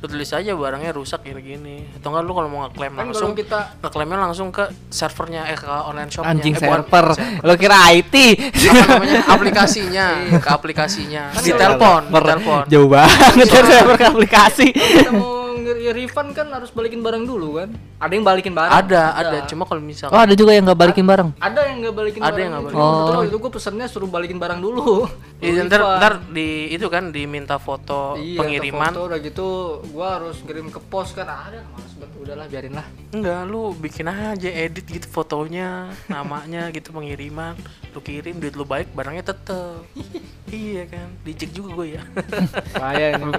lu 0.00 0.08
tulis 0.08 0.32
aja 0.32 0.56
barangnya 0.56 0.96
rusak 0.96 1.20
kayak 1.20 1.44
gini. 1.44 1.84
Atau 1.92 2.08
enggak 2.08 2.24
lu 2.24 2.32
kalau 2.32 2.48
mau 2.48 2.60
ngeklaim 2.64 2.92
kan 2.96 3.04
langsung 3.04 3.36
kita 3.36 3.76
ngeklaimnya 3.84 4.18
langsung 4.18 4.48
ke 4.48 4.64
servernya 4.88 5.44
eh 5.44 5.58
ke 5.60 5.68
online 5.68 6.08
shopnya. 6.08 6.32
Anjing 6.32 6.54
Eh, 6.56 6.60
bukan, 6.64 6.80
server. 6.88 7.06
Lo 7.44 7.52
kira 7.54 7.76
IT? 7.92 8.14
apa 8.48 8.84
namanya? 8.96 9.20
Aplikasinya. 9.28 10.06
Ke 10.40 10.48
aplikasinya. 10.48 11.22
Di 11.36 11.52
telepon 11.52 12.00
di 12.08 12.16
telepon. 12.16 12.62
Jauh 12.64 12.88
banget 12.88 13.44
dari 13.44 13.68
server 13.68 13.96
ke 13.96 14.06
aplikasi. 14.08 14.66
kita 14.72 15.10
mau 15.12 15.49
nge- 15.72 15.94
refund 15.94 16.30
kan 16.32 16.46
harus 16.48 16.68
balikin 16.68 17.00
barang 17.00 17.22
dulu 17.22 17.56
kan? 17.56 17.70
Ada 17.96 18.12
yang 18.12 18.22
balikin 18.22 18.52
barang? 18.52 18.72
ada 18.72 19.02
ada 19.12 19.36
cuma 19.44 19.62
kalau 19.62 19.78
misalkan 19.78 20.12
Oh, 20.12 20.20
ada 20.20 20.32
juga 20.32 20.50
yang 20.50 20.64
nggak 20.64 20.80
balikin 20.80 21.04
barang. 21.04 21.28
Ada 21.36 21.60
yang 21.64 21.76
nggak 21.80 21.94
balikin 21.94 22.20
Ada 22.20 22.26
barang. 22.26 22.40
yang 22.40 22.50
nggak 22.50 22.62
itu. 22.62 22.76
balikin 22.76 23.16
Oh. 23.16 23.22
itu 23.22 23.36
gue 23.38 23.50
pesennya 23.50 23.86
suruh 23.86 24.06
balikin 24.06 24.36
barang 24.36 24.58
dulu. 24.58 25.04
Iya, 25.38 25.50
Baru 25.52 25.66
ntar, 25.66 25.80
ntar 25.96 26.12
di 26.28 26.48
itu 26.70 26.86
kan 26.86 27.08
diminta 27.10 27.56
foto 27.56 28.14
Iya, 28.14 28.36
pengiriman 28.36 28.90
foto, 28.90 29.06
udah 29.06 29.18
gitu 29.18 29.48
gua 29.88 30.06
harus 30.16 30.36
kirim 30.40 30.68
ke 30.68 30.80
pos 30.82 31.10
kan 31.10 31.24
ada 31.24 31.64
males 31.66 31.92
banget 31.94 32.12
udahlah 32.18 32.46
biarin 32.46 32.74
lah 32.74 32.86
enggak 33.10 33.40
lu 33.46 33.72
bikin 33.74 34.06
aja 34.06 34.46
edit 34.46 34.84
gitu 34.84 35.06
fotonya 35.06 35.88
namanya 36.06 36.68
gitu 36.68 36.90
pengiriman 36.90 37.56
lu 37.88 38.00
kirim 38.00 38.36
duit 38.36 38.52
lu 38.52 38.64
baik 38.64 38.92
barangnya 38.92 39.24
tetep 39.26 39.80
iya 40.52 40.84
kan 40.84 41.08
dicek 41.22 41.50
juga 41.50 41.72
gue 41.74 41.96
ya 41.96 42.02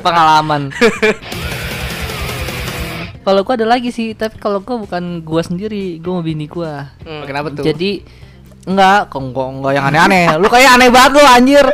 Pengalaman. 0.02 0.74
Kalau 3.22 3.46
gua 3.46 3.54
ada 3.54 3.68
lagi 3.70 3.94
sih, 3.94 4.18
tapi 4.18 4.42
kalau 4.42 4.66
gua 4.66 4.82
bukan 4.82 5.22
gua 5.22 5.46
sendiri, 5.46 6.02
gua 6.02 6.20
mau 6.20 6.26
bini 6.26 6.50
gua. 6.50 6.90
Hmm. 7.06 7.22
kenapa 7.30 7.54
tuh 7.54 7.62
Jadi 7.62 8.02
enggak, 8.66 9.14
kok 9.14 9.22
enggak, 9.22 9.48
enggak 9.54 9.74
yang 9.78 9.86
aneh-aneh. 9.94 10.26
lu 10.42 10.48
kayak 10.50 10.72
aneh 10.78 10.90
banget 10.90 11.12
lu 11.14 11.22
anjir. 11.22 11.66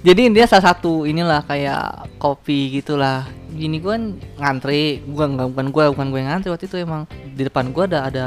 Jadi 0.00 0.32
dia 0.32 0.48
salah 0.48 0.72
satu 0.72 1.04
inilah 1.04 1.44
kayak 1.46 2.16
kopi 2.18 2.80
gitulah. 2.80 3.28
bini 3.50 3.82
gue 3.82 3.90
kan 3.90 4.14
ngantri 4.38 5.02
gua 5.10 5.26
nggak 5.26 5.48
bukan 5.50 5.66
gua 5.74 5.84
bukan 5.90 6.06
gue 6.14 6.18
yang 6.22 6.30
ngantri 6.30 6.54
waktu 6.54 6.70
itu 6.70 6.76
emang 6.86 7.02
di 7.34 7.42
depan 7.42 7.74
gua 7.74 7.90
ada 7.90 8.06
ada 8.06 8.26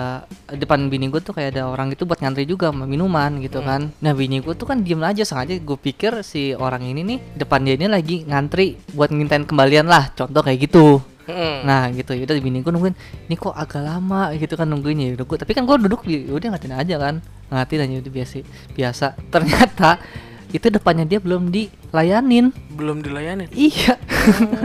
depan 0.51 0.91
bini 0.91 1.07
gue 1.07 1.23
tuh 1.23 1.31
kayak 1.31 1.55
ada 1.55 1.71
orang 1.71 1.95
itu 1.95 2.03
buat 2.03 2.19
ngantri 2.19 2.43
juga 2.43 2.75
sama 2.75 2.83
minuman 2.83 3.39
gitu 3.39 3.63
kan 3.63 3.87
nah 4.03 4.11
bini 4.11 4.43
gue 4.43 4.51
tuh 4.51 4.67
kan 4.67 4.83
diem 4.83 4.99
aja 4.99 5.23
sengaja 5.23 5.55
gue 5.55 5.77
pikir 5.79 6.27
si 6.27 6.51
orang 6.51 6.83
ini 6.83 7.07
nih 7.07 7.19
depan 7.39 7.63
dia 7.63 7.79
ini 7.79 7.87
lagi 7.87 8.27
ngantri 8.27 8.75
buat 8.91 9.15
ngintain 9.15 9.47
kembalian 9.47 9.87
lah 9.87 10.11
contoh 10.11 10.43
kayak 10.43 10.67
gitu 10.67 10.99
Mm. 11.23 11.57
Nah 11.63 11.87
gitu, 11.95 12.11
yaudah 12.11 12.35
bini 12.43 12.59
gue 12.59 12.71
nungguin, 12.71 12.95
ini 13.31 13.35
kok 13.39 13.55
agak 13.55 13.79
lama 13.79 14.35
gitu 14.35 14.59
kan 14.59 14.67
nungguinnya. 14.67 15.15
Yaudah 15.15 15.25
gua, 15.27 15.37
tapi 15.39 15.55
kan 15.55 15.63
gue 15.63 15.75
duduk, 15.87 16.03
ya 16.03 16.35
udah 16.35 16.47
ngatin 16.51 16.73
aja 16.75 16.95
kan, 16.99 17.15
ngatin 17.47 17.79
aja 17.79 17.93
udah 18.03 18.11
biasa. 18.11 18.35
Biasa. 18.75 19.07
Ternyata 19.31 19.89
itu 20.51 20.67
depannya 20.67 21.07
dia 21.07 21.23
belum 21.23 21.49
dilayanin. 21.93 22.49
belum 22.73 22.99
dilayani 22.99 23.45
Iya, 23.53 24.01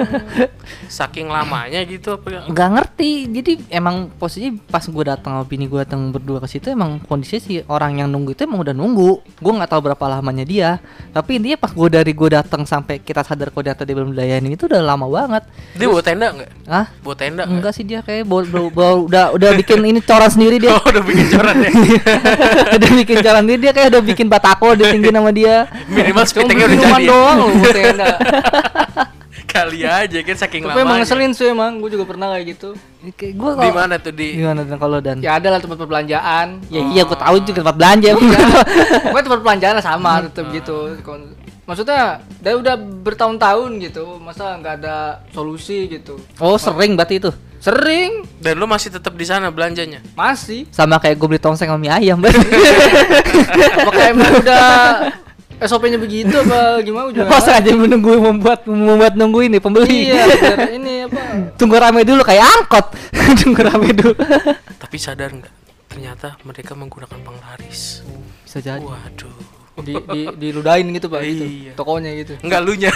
saking 0.88 1.28
lamanya 1.28 1.84
gitu 1.84 2.14
apa 2.14 2.26
ya 2.30 2.40
nggak 2.46 2.68
ngerti. 2.70 3.10
Jadi 3.30 3.52
emang 3.68 4.08
posisinya 4.10 4.56
pas 4.64 4.80
gue 4.80 5.04
datang 5.06 5.32
sama 5.34 5.44
bini 5.44 5.64
gue 5.64 5.76
datang 5.78 6.08
berdua 6.08 6.40
ke 6.40 6.48
situ 6.48 6.68
emang 6.68 7.00
kondisinya 7.02 7.36
si 7.38 7.54
orang 7.66 8.00
yang 8.00 8.08
nunggu 8.08 8.32
itu 8.32 8.42
emang 8.42 8.62
udah 8.62 8.72
nunggu. 8.72 9.20
Gue 9.36 9.52
nggak 9.52 9.68
tahu 9.68 9.80
berapa 9.82 10.04
lamanya 10.10 10.40
dia. 10.42 10.70
Tapi 11.10 11.36
intinya 11.36 11.58
pas 11.58 11.68
gue 11.68 11.88
dari 11.90 12.10
gue 12.10 12.28
datang 12.30 12.64
sampai 12.64 12.96
kita 12.98 13.20
sadar 13.20 13.50
kalau 13.50 13.60
ternyata 13.60 13.82
dia 13.82 13.92
belum 13.92 14.10
dilayanin 14.10 14.50
itu 14.50 14.64
udah 14.64 14.80
lama 14.80 15.04
banget. 15.06 15.44
dia 15.74 15.84
bawa 15.86 16.00
tenda 16.00 16.26
nggak 16.30 16.50
Ah, 16.64 16.86
bawa 16.98 17.14
tenda 17.14 17.42
nggak? 17.42 17.54
enggak 17.54 17.72
sih 17.72 17.84
dia 17.84 18.00
kayak 18.00 18.24
bawa, 18.24 18.42
bawa- 18.46 18.72
bawa- 18.72 19.00
udah 19.04 19.24
udah 19.32 19.50
bikin 19.54 19.80
ini 19.82 20.00
coran 20.00 20.28
sendiri 20.28 20.56
dia. 20.58 20.72
oh 20.72 20.82
udah 20.82 21.02
bikin 21.02 21.26
coran 21.28 21.56
ya 21.58 21.70
udah 22.76 22.90
bikin 22.96 23.16
jalan 23.20 23.42
dia 23.44 23.56
dia 23.58 23.72
kayak 23.74 23.88
udah 23.90 24.02
bikin 24.02 24.26
batako 24.26 24.72
ditinggiin 24.74 25.12
sama 25.12 25.30
dia 25.30 25.68
minimal 25.86 26.16
Cuma 26.18 26.24
spittingnya 26.24 26.66
udah 26.66 26.78
jadi 26.78 27.04
ya. 27.04 27.17
Doang 27.18 27.36
loh 27.36 27.48
buat 27.52 27.74
tenda. 27.74 28.06
kali 29.48 29.80
aja 29.82 30.18
kan 30.20 30.36
saking 30.36 30.60
Tapi 30.62 30.78
emang 30.78 31.00
ngeselin 31.00 31.32
sih 31.32 31.48
emang, 31.48 31.80
gue 31.80 31.90
juga 31.90 32.04
pernah 32.04 32.30
kayak 32.30 32.46
gitu. 32.48 32.70
kayak 33.10 33.32
gua 33.34 33.56
di 33.56 33.70
mana 33.72 33.94
tuh 33.96 34.12
di 34.12 34.36
gimana 34.36 34.60
dan 34.62 34.76
kalau 34.76 34.98
dan 34.98 35.16
ya, 35.18 35.24
Ya 35.24 35.32
ada 35.34 35.48
lah 35.48 35.58
tempat 35.58 35.78
perbelanjaan. 35.78 36.46
iya 36.68 37.02
gua 37.02 37.16
tahu 37.16 37.34
itu 37.38 37.50
tempat 37.52 37.74
belanja 37.74 38.08
Pokoknya 39.02 39.24
tempat 39.24 39.38
perbelanjaan 39.38 39.74
sama 39.80 40.12
tetap 40.22 40.46
gitu. 40.52 40.94
Kon- 41.00 41.34
Maksudnya 41.64 42.00
dari 42.38 42.56
udah 42.56 42.74
bertahun-tahun 42.76 43.70
gitu, 43.82 44.16
masa 44.18 44.56
nggak 44.56 44.74
ada 44.78 44.96
solusi 45.30 45.84
gitu. 45.86 46.16
oh 46.38 46.56
sering 46.56 46.94
berarti 46.94 47.18
itu 47.18 47.28
Sering, 47.58 48.22
dan 48.38 48.54
lu 48.54 48.64
masih 48.64 48.88
tetap 48.88 49.12
di 49.12 49.26
sana 49.26 49.50
belanjanya 49.50 49.98
masih. 50.14 50.64
sama 50.70 50.96
kayak 50.96 51.18
gue 51.18 51.26
beli 51.26 51.36
tongseng 51.38 51.66
sama 51.66 51.76
mie 51.76 51.90
ayam 51.90 52.16
berarti 52.16 52.38
Apakah 53.74 54.04
emang 54.12 54.32
udah 54.38 54.66
SOP-nya 55.58 55.98
begitu 55.98 56.34
apa 56.38 56.78
gimana? 56.86 57.10
Juga? 57.10 57.26
masa 57.34 57.58
aja 57.58 57.74
menunggu 57.74 58.14
membuat 58.14 58.62
membuat 58.64 59.18
nunggu 59.18 59.50
ini 59.50 59.58
pembeli. 59.58 60.06
Iya, 60.06 60.22
biar 60.30 60.60
ini 60.78 60.94
apa? 61.10 61.20
tunggu 61.58 61.74
rame 61.82 62.06
dulu 62.06 62.22
kayak 62.22 62.46
angkot. 62.46 62.86
Tunggu 63.42 63.60
rame 63.60 63.90
dulu. 63.92 64.14
Tapi 64.78 64.96
sadar 64.96 65.34
nggak? 65.34 65.54
Ternyata 65.90 66.38
mereka 66.46 66.72
menggunakan 66.78 67.18
penglaris. 67.20 68.06
Bisa 68.46 68.62
jadi. 68.62 68.80
Waduh. 68.80 69.36
Di, 69.78 69.94
di 69.94 70.20
diludahin 70.34 70.90
gitu 70.90 71.06
pak, 71.06 71.22
gitu. 71.22 71.44
Iya. 71.46 71.72
tokonya 71.78 72.10
gitu. 72.18 72.34
nggak 72.42 72.60
lu 72.66 72.72
nya. 72.74 72.90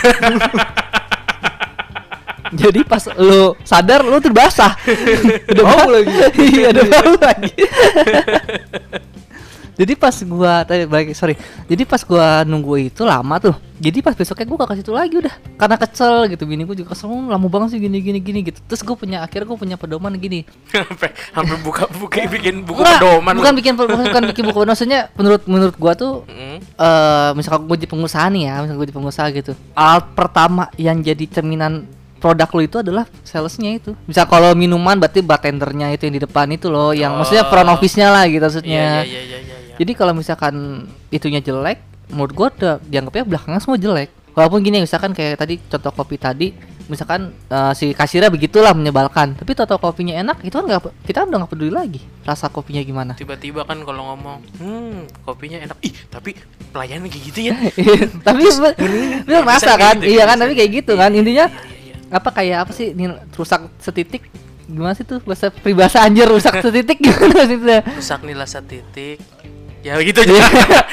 Jadi 2.52 2.80
pas 2.82 3.06
lu 3.16 3.54
sadar 3.62 4.02
lu 4.02 4.18
tuh 4.18 4.34
basah 4.34 4.74
udah 5.50 5.62
bau. 5.62 5.88
lagi. 5.94 6.10
Iya 6.42 6.74
udah 6.74 6.84
bau 6.90 7.14
lagi 7.22 7.54
jadi 9.82 9.92
pas 9.94 10.14
gua 10.22 10.62
tadi 10.62 10.86
balik 10.86 11.12
sorry 11.12 11.34
jadi 11.66 11.82
pas 11.82 11.98
gua 12.00 12.42
nunggu 12.42 12.86
itu 12.86 13.02
lama 13.02 13.34
tuh 13.36 13.52
jadi 13.76 13.98
pas 13.98 14.14
besoknya 14.14 14.46
gua 14.46 14.62
gak 14.62 14.70
ke 14.70 14.76
situ 14.78 14.90
lagi 14.90 15.14
udah 15.18 15.34
karena 15.54 15.76
kesel 15.76 16.30
gitu 16.30 16.44
bini 16.44 16.62
gua 16.62 16.72
juga 16.72 16.94
kesel 16.94 17.06
"Oh, 17.06 17.26
lama 17.26 17.46
banget 17.46 17.74
sih 17.74 17.80
gini 17.80 17.98
gini 17.98 18.18
gini 18.18 18.40
gitu 18.42 18.62
terus 18.62 18.80
gua 18.80 18.94
punya 18.94 19.20
akhirnya 19.20 19.44
gua 19.44 19.58
punya 19.58 19.74
pedoman 19.74 20.14
gini 20.14 20.46
sampai 20.70 21.10
hampir 21.34 21.58
buka 21.60 21.84
buka 21.92 22.22
bikin 22.24 22.62
buku 22.62 22.78
Enggak, 22.78 22.98
pedoman 22.98 23.32
bukan 23.34 23.52
bikin 23.54 23.72
bukan, 23.74 23.96
bukan 24.06 24.22
bikin 24.28 24.42
buku 24.44 24.56
pedoman 24.56 24.70
maksudnya 24.72 25.00
menurut 25.12 25.42
menurut 25.44 25.74
gua 25.76 25.92
tuh 25.92 26.14
Mm. 26.24 26.58
eh 26.78 27.30
misalkan 27.32 27.64
gue 27.64 27.76
jadi 27.80 27.88
pengusaha 27.88 28.26
nih 28.28 28.42
ya, 28.44 28.54
misalkan 28.60 28.76
gue 28.76 28.86
jadi 28.86 28.96
pengusaha 28.96 29.26
gitu. 29.32 29.52
Alat 29.72 30.04
pertama 30.12 30.68
yang 30.76 31.00
jadi 31.00 31.24
cerminan 31.26 31.88
produk 32.18 32.46
lo 32.48 32.60
itu 32.60 32.76
adalah 32.78 33.04
salesnya 33.22 33.72
itu. 33.72 33.96
Bisa 34.04 34.22
kalau 34.24 34.52
minuman 34.52 34.94
berarti 34.94 35.18
bartendernya 35.20 35.90
itu 35.90 36.06
yang 36.06 36.14
di 36.14 36.22
depan 36.22 36.46
itu 36.48 36.68
loh, 36.68 36.92
yang 36.92 37.16
maksudnya 37.16 37.42
front 37.44 37.66
Oh. 37.66 37.74
office-nya 37.74 38.08
lah 38.08 38.24
gitu 38.26 38.38
maksudnya. 38.40 39.02
iya 39.02 39.02
iya 39.02 39.20
iya 39.26 39.31
iya. 39.72 39.74
Iya. 39.74 39.80
Jadi 39.80 39.92
kalau 39.96 40.12
misalkan 40.12 40.54
itunya 41.08 41.40
jelek, 41.40 41.80
menurut 42.12 42.32
gua 42.36 42.48
udah 42.52 42.74
dianggapnya 42.84 43.24
belakangnya 43.24 43.60
semua 43.60 43.80
jelek. 43.80 44.12
Walaupun 44.32 44.64
gini 44.64 44.80
misalkan 44.80 45.12
kayak 45.12 45.36
tadi 45.36 45.60
contoh 45.68 45.92
kopi 45.92 46.16
tadi, 46.16 46.56
misalkan 46.88 47.36
eh, 47.52 47.72
si 47.76 47.92
kasirnya 47.92 48.32
begitulah 48.32 48.72
menyebalkan, 48.72 49.36
tapi 49.36 49.52
toto 49.52 49.76
kopinya 49.76 50.16
enak, 50.16 50.40
itu 50.40 50.56
kan 50.56 50.64
nggak 50.64 51.04
kita 51.04 51.28
udah 51.28 51.38
nggak 51.44 51.52
peduli 51.52 51.68
lagi 51.68 52.00
rasa 52.24 52.48
kopinya 52.48 52.80
gimana. 52.80 53.12
tiba-tiba 53.12 53.68
kan 53.68 53.84
kalau 53.84 54.08
ngomong 54.12 54.40
hmm 54.56 55.04
kopinya 55.20 55.60
enak. 55.60 55.76
Ih 55.84 55.92
tapi 56.08 56.32
pelayannya 56.72 57.12
kayak 57.12 57.24
gitu 57.28 57.40
ya? 57.52 57.54
Tapi 58.26 58.42
bener 58.48 59.42
Bisa 59.44 59.44
rasa 59.44 59.72
kayak 59.76 59.80
kan? 59.84 59.96
gitu, 60.00 60.08
iya 60.16 60.22
kan 60.24 60.36
tapi 60.40 60.52
kayak 60.56 60.70
gitu. 60.80 60.92
kan? 60.96 61.10
Intinya 61.12 61.46
Iya, 61.52 61.92
iya, 61.92 61.94
iya. 62.00 62.16
apa 62.16 62.28
kayak 62.32 62.58
apa 62.64 62.72
sih 62.72 62.96
ini 62.96 63.12
rusak 63.36 63.68
setitik? 63.84 64.32
Gimana 64.64 64.96
sih 64.96 65.04
tuh 65.04 65.20
bahasa 65.20 65.52
peribahasa 65.52 66.00
anjir 66.00 66.24
rusak 66.24 66.56
setitik? 66.56 66.96
Gimana 67.04 67.44
sih 67.44 67.58
rusak 68.00 68.20
nilai 68.24 68.48
setitik 68.48 69.20
ya 69.82 69.98
gitu 69.98 70.18
aja. 70.20 70.34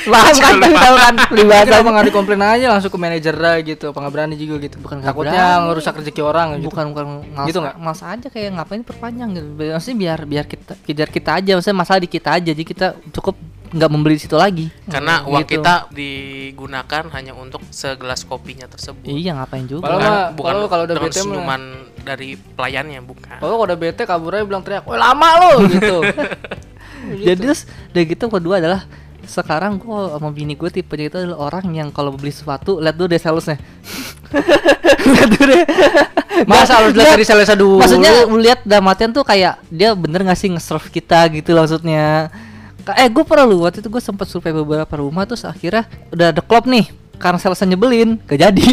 Paham 0.02 0.34
kan 0.34 0.54
tahu 0.60 0.96
kan 0.98 1.16
peribahasa 1.28 1.74
apa 1.78 1.90
nggak 1.90 2.06
dikomplain 2.08 2.42
aja 2.42 2.66
langsung 2.70 2.90
ke 2.90 2.98
manajer 2.98 3.36
lah 3.36 3.56
gitu, 3.60 3.86
apa 3.88 3.98
nggak 4.00 4.14
berani 4.14 4.36
juga 4.36 4.56
gitu. 4.60 4.78
Bukan 4.78 5.00
takutnya 5.00 5.44
ngerusak 5.64 5.94
rezeki 5.96 6.22
orang 6.22 6.48
gitu. 6.58 6.68
bukan 6.68 6.86
bukan. 6.92 7.06
Males, 7.30 7.48
Gitu 7.48 7.60
nggak? 7.60 7.76
males 7.78 8.02
aja 8.02 8.28
kayak 8.28 8.50
ngapain 8.56 8.82
perpanjang 8.82 9.30
gitu. 9.32 9.48
Maksudnya 9.56 9.98
biar 9.98 10.20
biar 10.24 10.46
kita 10.46 10.74
kejar 10.80 11.08
kita 11.08 11.32
aja. 11.36 11.52
Maksudnya 11.54 11.78
masalah 11.78 12.00
di 12.00 12.10
kita 12.10 12.30
aja. 12.34 12.50
Jadi 12.50 12.64
kita 12.64 12.88
cukup 13.12 13.36
nggak 13.70 13.86
membeli 13.88 14.16
di 14.16 14.22
situ 14.22 14.34
lagi. 14.34 14.66
Karena 14.84 15.22
uang 15.24 15.44
Gitu. 15.44 15.54
kita 15.56 15.74
digunakan 15.94 17.04
hanya 17.12 17.34
untuk 17.34 17.62
segelas 17.70 18.24
kopinya 18.24 18.66
tersebut. 18.66 19.06
Iya 19.06 19.36
ngapain 19.36 19.64
juga? 19.64 19.86
Kalau 19.86 19.96
bukan, 19.96 20.10
mah- 20.10 20.30
bukan 20.34 20.50
kalau- 20.52 20.68
kalau 20.68 20.84
udah 20.84 20.96
dengan 20.96 21.06
bete 21.08 21.22
senyuman 21.22 21.62
dari 22.00 22.30
pelayannya 22.34 23.00
bukan. 23.00 23.38
Kalau 23.38 23.56
udah 23.60 23.78
bete 23.78 24.04
kabur 24.04 24.34
aja 24.34 24.44
bilang 24.44 24.64
teriak, 24.64 24.84
"Woi 24.84 24.98
lama 24.98 25.30
lo" 25.38 25.52
gitu. 25.68 25.98
jadi 27.26 27.40
terus 27.40 27.70
udah 27.94 28.04
gitu 28.04 28.26
kedua 28.28 28.56
adalah 28.60 28.82
sekarang 29.30 29.78
gua 29.78 30.18
sama 30.18 30.34
bini 30.34 30.56
gue 30.56 30.70
tipenya 30.72 31.12
itu 31.12 31.18
adalah 31.22 31.52
orang 31.52 31.66
yang 31.76 31.90
kalau 31.94 32.16
beli 32.16 32.32
sesuatu 32.34 32.80
lihat 32.82 32.96
dulu 32.96 33.08
deh 33.12 33.22
salesnya. 33.22 33.58
Lihat 35.10 35.30
dulu 35.32 35.46
deh. 35.54 35.64
Masa 36.48 36.80
harus 36.80 36.96
lihat 36.96 37.20
dari 37.20 37.28
salesnya 37.28 37.58
dulu? 37.60 37.84
maksudnya 37.84 38.12
lihat 38.32 38.60
dalam 38.64 38.88
artian 38.88 39.12
tuh 39.12 39.28
kayak 39.28 39.60
dia 39.68 39.92
bener 39.92 40.24
nggak 40.24 40.40
sih 40.40 40.48
nge-serve 40.48 40.88
kita 40.88 41.28
gitu 41.36 41.52
loh 41.52 41.68
maksudnya 41.68 42.32
eh 42.96 43.10
gue 43.12 43.24
pernah 43.28 43.44
lu 43.44 43.68
waktu 43.68 43.84
itu 43.84 43.90
gue 43.92 44.02
sempat 44.02 44.26
survei 44.32 44.56
beberapa 44.56 44.90
rumah 44.98 45.28
terus 45.28 45.44
akhirnya 45.44 45.86
udah 46.10 46.32
ada 46.32 46.42
klop 46.42 46.66
nih 46.66 46.90
karena 47.20 47.38
salesnya 47.38 47.76
nyebelin 47.76 48.18
gak 48.24 48.40
jadi. 48.40 48.68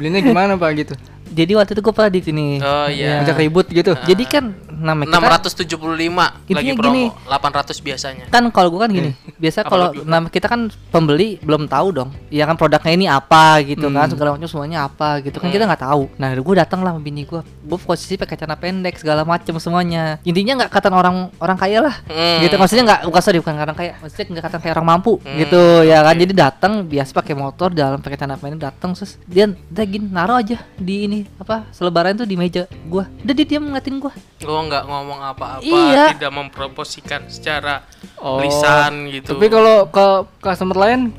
Belinya 0.00 0.20
gimana 0.24 0.56
Pak 0.56 0.70
gitu? 0.80 0.94
jadi 1.32 1.52
waktu 1.56 1.72
itu 1.72 1.80
gue 1.80 1.94
pernah 1.96 2.12
di 2.12 2.20
sini. 2.20 2.48
Oh 2.60 2.88
iya. 2.92 3.24
Ngajak 3.24 3.36
ribut 3.40 3.66
gitu. 3.72 3.92
jadi 4.04 4.24
kan 4.28 4.44
namanya 4.72 5.20
kita 5.20 5.52
675 5.68 6.54
lagi 6.56 6.70
promo 6.72 6.92
gini. 6.92 7.04
800 7.28 7.76
biasanya. 7.78 8.24
Kan 8.32 8.48
kalau 8.48 8.68
gue 8.72 8.80
kan 8.80 8.90
gini 8.90 9.10
biasa 9.36 9.66
Apa 9.66 9.70
kalau 9.70 9.88
nama 10.04 10.26
kita 10.28 10.46
kan 10.48 10.70
pembeli 10.88 11.36
belum 11.42 11.68
tahu 11.68 11.88
dong. 11.92 12.10
Ya 12.32 12.48
kan 12.48 12.56
produknya 12.56 12.92
ini 12.92 13.06
apa 13.06 13.60
gitu 13.60 13.88
kan 13.88 14.08
Hmm. 14.08 14.12
segala 14.14 14.28
macam 14.34 14.48
semuanya 14.48 14.88
apa 14.88 15.20
gitu 15.20 15.38
kan 15.38 15.48
kita 15.50 15.64
nggak 15.68 15.82
tahu. 15.84 16.08
Nah 16.16 16.32
gue 16.32 16.54
datang 16.56 16.80
lah 16.80 16.96
sama 16.96 17.02
bini 17.02 17.22
gue 17.22 17.40
gue 17.42 17.78
posisi 17.78 18.16
pakai 18.16 18.34
celana 18.34 18.56
pendek 18.56 18.96
segala 18.96 19.22
macam 19.22 19.54
semuanya. 19.58 20.16
Intinya 20.24 20.64
nggak 20.64 20.70
kata 20.72 20.88
orang 20.88 21.28
orang 21.36 21.58
kaya 21.60 21.78
lah. 21.84 21.94
Hmm. 22.08 22.40
gitu 22.40 22.54
maksudnya 22.56 22.84
nggak 22.88 23.00
bukan 23.06 23.22
sorry 23.22 23.38
bukan 23.38 23.54
orang 23.58 23.76
kaya 23.76 23.92
maksudnya 24.00 24.24
nggak 24.38 24.44
kata 24.48 24.56
kayak 24.58 24.74
orang 24.80 24.88
mampu 24.98 25.12
Hmm, 25.22 25.38
gitu 25.38 25.60
ya 25.84 26.00
kan. 26.02 26.14
Jadi 26.16 26.32
datang 26.32 26.72
biasa 26.86 27.10
pakai 27.12 27.34
motor 27.36 27.68
dalam 27.70 28.00
pakai 28.00 28.16
celana 28.16 28.36
pendek 28.38 28.60
datang 28.62 28.96
terus 28.96 29.18
dia 29.28 29.46
dia 29.50 29.84
gini 29.84 30.08
naruh 30.08 30.38
aja 30.38 30.62
di 30.78 31.04
ini 31.04 31.20
apa 31.36 31.66
selebaran 31.70 32.16
tuh 32.16 32.26
di 32.26 32.34
meja 32.34 32.64
gua. 32.86 33.06
Udah 33.22 33.34
dia 33.34 33.46
diam 33.46 33.64
ngeliatin 33.66 33.98
gua 33.98 34.12
lo 34.44 34.60
nggak 34.64 34.84
ngomong 34.84 35.20
apa-apa 35.24 35.62
Iya. 35.62 36.04
tidak 36.12 36.32
memproposikan 36.32 37.26
secara 37.26 37.82
Oh, 38.16 38.38
lisan 38.38 39.08
gitu 39.08 39.32
Tapi 39.32 39.46
kalau 39.46 39.86
ke 39.86 40.04
customer 40.40 40.76
lain 40.80 41.10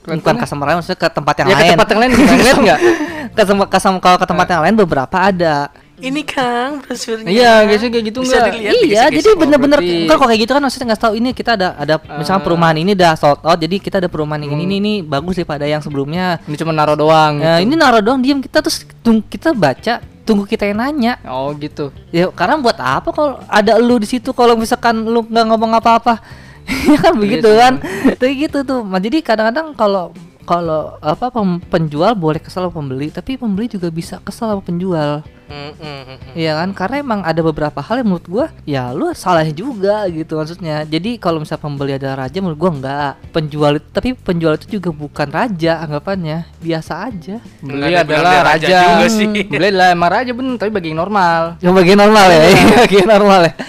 bukan 0.00 0.34
customer 0.36 0.66
lain 0.66 0.76
maksudnya 0.78 0.98
ke 0.98 1.08
tempat 1.08 1.34
yang 1.36 1.46
ya 1.46 1.54
ke 1.54 1.60
lain 1.60 1.70
tempat 1.72 1.88
yang 1.88 2.00
lain 2.00 2.10
ngeliat 2.12 2.58
nggak? 2.58 2.80
ke 3.36 3.42
tempat 3.44 3.66
ke 3.66 3.78
sama- 3.78 4.00
kalau 4.00 4.16
ke 4.16 4.26
tempat 4.26 4.46
yang 4.48 4.62
lain 4.62 4.74
beberapa 4.76 5.16
ada 5.16 5.70
ini 6.00 6.24
kang 6.24 6.80
brosurnya 6.80 7.28
Iya, 7.28 7.52
biasanya 7.62 7.90
kayak 7.92 8.04
gitu 8.08 8.18
bisa 8.20 8.36
nggak? 8.38 8.50
dilihat 8.50 8.72
iya 8.80 9.02
jadi 9.10 9.28
bener-bener 9.36 9.78
Oh, 9.78 9.84
kan 10.08 10.16
kalau 10.16 10.28
kayak 10.32 10.40
gitu 10.40 10.52
kan 10.52 10.62
maksudnya 10.62 10.86
nggak 10.88 11.02
tahu 11.02 11.12
ini 11.14 11.30
kita 11.30 11.50
ada 11.54 11.68
ada 11.76 11.94
misalnya 12.10 12.40
Ah. 12.40 12.46
perumahan 12.48 12.76
ini 12.78 12.90
udah 12.92 13.12
sold 13.14 13.44
out 13.44 13.54
jadi 13.54 13.76
kita 13.76 13.96
ada 13.98 14.08
perumahan 14.08 14.40
yang 14.40 14.56
ini 14.56 14.64
Hmm. 14.64 14.72
ini, 14.72 14.76
ini 14.80 15.04
bagus 15.04 15.36
daripada 15.36 15.62
yang 15.62 15.78
sebelumnya 15.78 16.40
Ini 16.42 16.56
cuma 16.56 16.72
naruh 16.72 16.96
doang. 16.96 17.36
ya 17.38 17.60
gitu. 17.60 17.68
ini 17.68 17.74
naruh 17.76 18.00
doang 18.00 18.18
diem 18.18 18.40
kita 18.40 18.58
terus 18.58 18.82
kita 19.28 19.52
baca 19.52 20.00
tunggu 20.30 20.44
kita 20.46 20.64
yang 20.70 20.78
nanya. 20.78 21.18
Oh 21.26 21.50
gitu. 21.58 21.90
ya 22.14 22.30
karena 22.30 22.56
buat 22.62 22.78
apa 22.78 23.10
kalau 23.10 23.42
ada 23.50 23.74
lu 23.82 23.98
di 23.98 24.06
situ 24.06 24.30
kalau 24.30 24.54
misalkan 24.54 25.02
lu 25.02 25.26
nggak 25.26 25.46
ngomong 25.50 25.74
apa-apa? 25.76 26.22
Ya 26.86 27.02
kan 27.02 27.18
begitu 27.18 27.50
sih, 27.50 27.58
kan? 27.58 27.82
kayak 28.14 28.34
gitu 28.46 28.58
tuh. 28.62 28.86
Nah, 28.86 29.02
jadi 29.02 29.18
kadang-kadang 29.26 29.74
kalau 29.74 30.14
kalau 30.50 30.98
apa 30.98 31.30
pem- 31.30 31.62
penjual 31.70 32.10
boleh 32.18 32.42
kesal 32.42 32.66
sama 32.66 32.74
pembeli, 32.74 33.14
tapi 33.14 33.38
pembeli 33.38 33.70
juga 33.70 33.86
bisa 33.86 34.18
kesal 34.18 34.50
sama 34.50 34.62
penjual. 34.66 35.22
Mm, 35.46 35.54
mm, 35.54 35.74
mm, 35.82 36.02
mm. 36.06 36.32
Iya 36.34 36.52
kan? 36.58 36.70
Karena 36.74 36.96
emang 37.02 37.20
ada 37.22 37.38
beberapa 37.42 37.78
hal 37.78 38.02
yang 38.02 38.10
menurut 38.10 38.26
gua 38.26 38.46
ya 38.66 38.90
lu 38.90 39.10
salahnya 39.14 39.54
juga 39.54 40.06
gitu 40.10 40.38
maksudnya. 40.38 40.82
Jadi 40.86 41.22
kalau 41.22 41.42
misal 41.42 41.58
pembeli 41.58 41.94
ada 41.94 42.18
raja 42.18 42.38
menurut 42.42 42.58
gua 42.58 42.70
enggak. 42.74 43.12
Penjual 43.30 43.78
itu 43.78 43.88
tapi 43.94 44.18
penjual 44.18 44.58
itu 44.58 44.78
juga 44.78 44.90
bukan 44.90 45.30
raja 45.30 45.78
anggapannya, 45.86 46.46
biasa 46.58 46.92
aja. 47.06 47.38
Beli 47.62 47.94
adalah 47.94 48.54
raja 48.54 48.66
raja. 48.66 48.78
juga 48.98 49.06
sih. 49.06 49.26
Beli 49.54 49.66
adalah 49.70 49.88
emang 49.94 50.10
raja 50.10 50.30
bener, 50.34 50.54
tapi 50.58 50.70
bagi 50.74 50.90
yang 50.90 50.98
normal. 50.98 51.42
Yang 51.62 51.74
bagian 51.78 51.98
normal 52.02 52.26
ya, 52.26 52.42
iya, 52.50 52.64
bagian 52.86 53.06
normal 53.06 53.40
ya. 53.46 53.52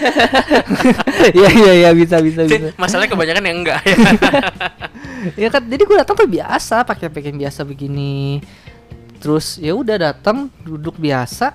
Iya 1.22 1.48
iya 1.54 1.72
iya 1.86 1.90
bisa 1.94 2.18
bisa 2.18 2.42
bisa. 2.42 2.74
Masalahnya 2.74 3.14
kebanyakan 3.14 3.46
yang 3.46 3.58
enggak 3.62 3.78
ya. 3.86 3.94
Ya 5.38 5.48
kan 5.48 5.62
jadi 5.64 5.82
gue 5.82 5.96
datang 5.98 6.16
tuh 6.18 6.28
biasa 6.28 6.86
pakai 6.86 7.08
pakaian 7.12 7.36
biasa 7.36 7.62
begini. 7.62 8.42
Terus 9.22 9.58
ya 9.62 9.72
udah 9.74 9.96
datang 9.98 10.50
duduk 10.66 10.98
biasa. 10.98 11.54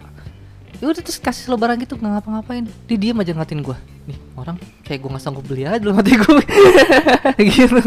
Ya 0.78 0.86
udah 0.86 1.02
terus 1.02 1.18
kasih 1.18 1.50
lo 1.52 1.58
barang 1.58 1.82
gitu 1.84 1.98
nggak 1.98 2.22
ngapa-ngapain. 2.22 2.66
Dia 2.88 2.98
diem 2.98 3.18
aja 3.18 3.34
ngatin 3.34 3.62
gue 3.66 3.78
nih 4.08 4.20
orang 4.40 4.56
kayak 4.88 5.04
gue 5.04 5.10
nggak 5.12 5.24
sanggup 5.24 5.44
beli 5.44 5.68
aja 5.68 5.84
dalam 5.84 6.00
hati 6.00 6.16
gue 6.16 6.44
gitu. 7.52 7.82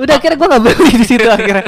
Udah 0.00 0.14
akhirnya 0.18 0.36
gue 0.36 0.48
nggak 0.50 0.64
beli 0.64 0.92
di 0.98 1.06
situ 1.06 1.28
akhirnya 1.30 1.64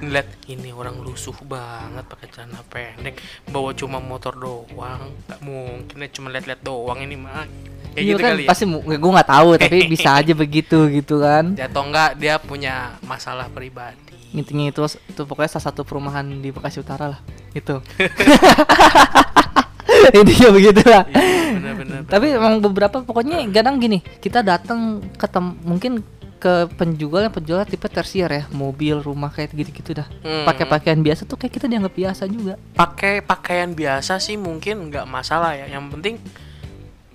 Lihat 0.00 0.28
ini 0.46 0.70
orang 0.70 0.96
lusuh 0.98 1.36
banget 1.42 2.04
pakai 2.04 2.26
celana 2.28 2.64
pendek, 2.64 3.20
bawa 3.46 3.70
cuma 3.72 3.98
motor 3.98 4.32
doang. 4.32 5.12
Gak 5.24 5.40
mungkin 5.40 5.96
ya 5.96 6.08
cuma 6.08 6.28
lihat-lihat 6.28 6.60
doang 6.60 6.98
ini 6.98 7.14
mah. 7.14 7.44
Kayak 7.90 8.00
Iya 8.00 8.06
gitu 8.06 8.18
kan 8.18 8.30
kali 8.30 8.42
ya. 8.42 8.48
pasti 8.48 8.64
gue 8.70 9.10
nggak 9.10 9.28
tahu 9.28 9.48
tapi 9.56 9.76
bisa 9.92 10.10
aja 10.14 10.30
begitu 10.30 10.78
gitu 10.88 11.18
kan 11.18 11.58
Atau 11.58 11.82
enggak 11.82 12.14
dia 12.14 12.38
punya 12.38 12.94
masalah 13.02 13.50
pribadi. 13.50 14.14
intinya 14.30 14.62
itu 14.64 14.78
itu 14.86 15.22
pokoknya 15.26 15.50
salah 15.50 15.66
satu 15.66 15.82
perumahan 15.82 16.22
di 16.22 16.54
Bekasi 16.54 16.78
Utara 16.78 17.10
lah 17.10 17.20
itu 17.50 17.82
intinya 20.14 20.48
begitu 20.50 20.82
lah 20.86 21.02
Iya, 21.10 22.06
tapi 22.06 22.30
emang 22.30 22.62
beberapa 22.62 23.02
pokoknya 23.02 23.42
kadang 23.50 23.76
gini 23.76 23.98
kita 24.18 24.40
datang 24.40 25.02
ke 25.12 25.26
tem- 25.26 25.58
mungkin 25.60 26.06
ke 26.40 26.54
penjual 26.72 27.20
yang 27.20 27.30
penjual 27.30 27.60
tipe 27.62 27.84
tersier 27.84 28.26
ya 28.26 28.44
mobil 28.50 28.96
rumah 28.98 29.28
kayak 29.28 29.52
gitu-gitu 29.52 29.92
dah 29.92 30.08
Hmm. 30.20 30.42
pakai 30.42 30.64
pakaian 30.64 30.96
biasa 30.96 31.22
tuh 31.22 31.36
kayak 31.36 31.52
kita 31.52 31.68
dianggap 31.68 31.92
biasa 31.92 32.24
juga 32.24 32.56
pakai 32.72 33.20
pakaian 33.20 33.70
biasa 33.70 34.16
sih 34.16 34.34
mungkin 34.34 34.88
nggak 34.88 35.04
masalah 35.04 35.52
ya. 35.52 35.68
Yang 35.68 35.84
penting 35.92 36.14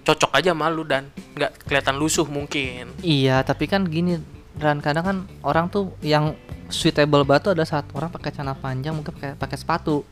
cocok 0.02 0.32
aja 0.32 0.54
malu 0.54 0.86
dan 0.86 1.10
nggak 1.34 1.66
kelihatan 1.66 1.98
lusuh 1.98 2.24
mungkin. 2.24 2.94
iya 3.02 3.42
tapi 3.42 3.66
kan 3.66 3.82
gini 3.84 4.22
dan 4.56 4.78
kadang 4.78 5.04
kan 5.04 5.18
orang 5.42 5.68
tuh 5.68 5.90
yang 6.00 6.38
suitable 6.68 7.26
batu 7.26 7.50
ada 7.50 7.66
saat 7.66 7.90
orang 7.92 8.08
pakai 8.08 8.30
celana 8.30 8.54
panjang 8.54 8.94
mungkin 8.94 9.12
pakai 9.12 9.34
pakai 9.36 9.58
sepatu 9.58 10.06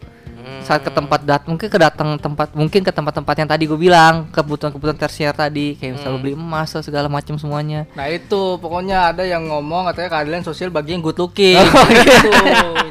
Hmm. 0.44 0.60
saat 0.60 0.84
ke 0.84 0.92
tempat 0.92 1.24
dat 1.24 1.48
mungkin 1.48 1.72
ke 1.72 1.80
datang 1.80 2.20
tempat 2.20 2.52
mungkin 2.52 2.84
ke 2.84 2.92
tempat-tempat 2.92 3.36
yang 3.40 3.48
tadi 3.48 3.64
gue 3.64 3.80
bilang 3.80 4.28
kebutuhan-kebutuhan 4.28 5.00
tersier 5.00 5.32
tadi 5.32 5.80
kayak 5.80 5.96
misalnya 5.96 6.12
Hmm. 6.14 6.24
beli 6.24 6.36
emas 6.36 6.68
atau 6.76 6.84
segala 6.84 7.08
macam 7.08 7.40
semuanya 7.40 7.88
Nah 7.96 8.12
itu 8.12 8.60
pokoknya 8.60 9.16
ada 9.16 9.24
yang 9.24 9.48
ngomong 9.48 9.88
katanya 9.88 10.20
keadilan 10.20 10.44
sosial 10.44 10.68
bagi 10.68 10.94
yang 10.94 11.02
good 11.02 11.16
looking. 11.16 11.56
Oh, 11.74 11.88
gitu. 11.88 12.30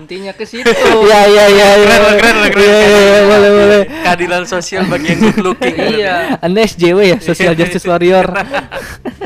Intinya 0.00 0.32
ke 0.32 0.48
situ. 0.48 0.64
Iya 1.02 1.20
iya 1.28 1.44
iya 1.46 1.68
iya. 1.76 1.86
Keren 1.92 2.00
lah, 2.00 2.14
keren 2.16 2.36
lah, 2.40 2.50
keren. 2.50 2.64
Iya 2.64 2.80
iya 2.80 2.98
iya, 2.98 3.20
boleh 3.28 3.50
boleh. 3.52 3.82
Keadilan 4.00 4.42
sosial 4.48 4.82
bagi 4.88 5.06
yang 5.12 5.20
good 5.20 5.40
looking. 5.44 5.76
Iya. 5.76 6.14
Anda 6.40 6.64
SJW 6.64 6.98
ya, 7.04 7.16
Social 7.20 7.52
Justice 7.52 7.84
Warrior. 7.84 8.26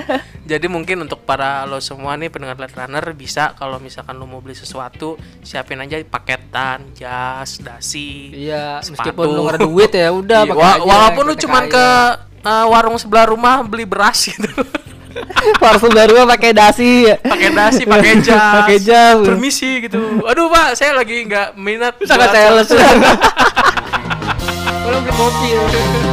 Jadi 0.46 0.66
mungkin 0.66 1.02
untuk 1.02 1.20
para 1.20 1.62
lo 1.62 1.76
semua 1.76 2.14
nih 2.14 2.30
pendengar 2.30 2.54
Light 2.54 2.70
Runner 2.72 3.02
bisa 3.12 3.50
kalau 3.52 3.76
misalkan 3.76 4.14
lo 4.14 4.24
mau 4.24 4.38
beli 4.38 4.54
sesuatu 4.54 5.14
siapin 5.40 5.74
aja 5.76 5.98
paketan, 6.00 6.94
jas, 6.94 7.58
dasi. 7.58 8.30
Iya, 8.32 8.78
Sepatu. 8.78 9.10
meskipun 9.10 9.26
lu 9.26 9.40
nggak 9.42 9.58
duit 9.60 9.90
ya 9.90 10.08
udah 10.08 10.40
Iya, 10.40 10.48
pakai 10.48 10.62
wa- 10.62 10.70
aja, 10.72 10.86
walaupun 10.86 11.24
lu 11.24 11.34
kita 11.34 11.42
cuman 11.42 11.64
kaya. 11.64 11.74
ke 11.74 11.86
uh, 12.44 12.66
warung 12.68 12.94
sebelah 12.94 13.26
rumah 13.26 13.58
beli 13.60 13.82
beras 13.82 14.22
gitu. 14.24 14.46
Parfum 15.58 15.90
baru 15.90 16.28
pakai 16.28 16.52
dasi. 16.52 17.08
pakai 17.08 17.50
dasi, 17.50 17.82
pakai 17.82 18.12
jas. 18.26 18.54
Pakai 18.62 18.78
jas. 18.78 19.18
Permisi 19.18 19.82
gitu. 19.82 19.98
Aduh, 20.22 20.46
Pak, 20.46 20.76
saya 20.76 20.94
lagi 20.94 21.24
nggak 21.24 21.56
minat. 21.56 21.98
Sangat 22.02 22.30
sales. 22.30 22.68
Kalau 24.78 24.98
beli 25.00 25.12
kopi. 25.12 26.05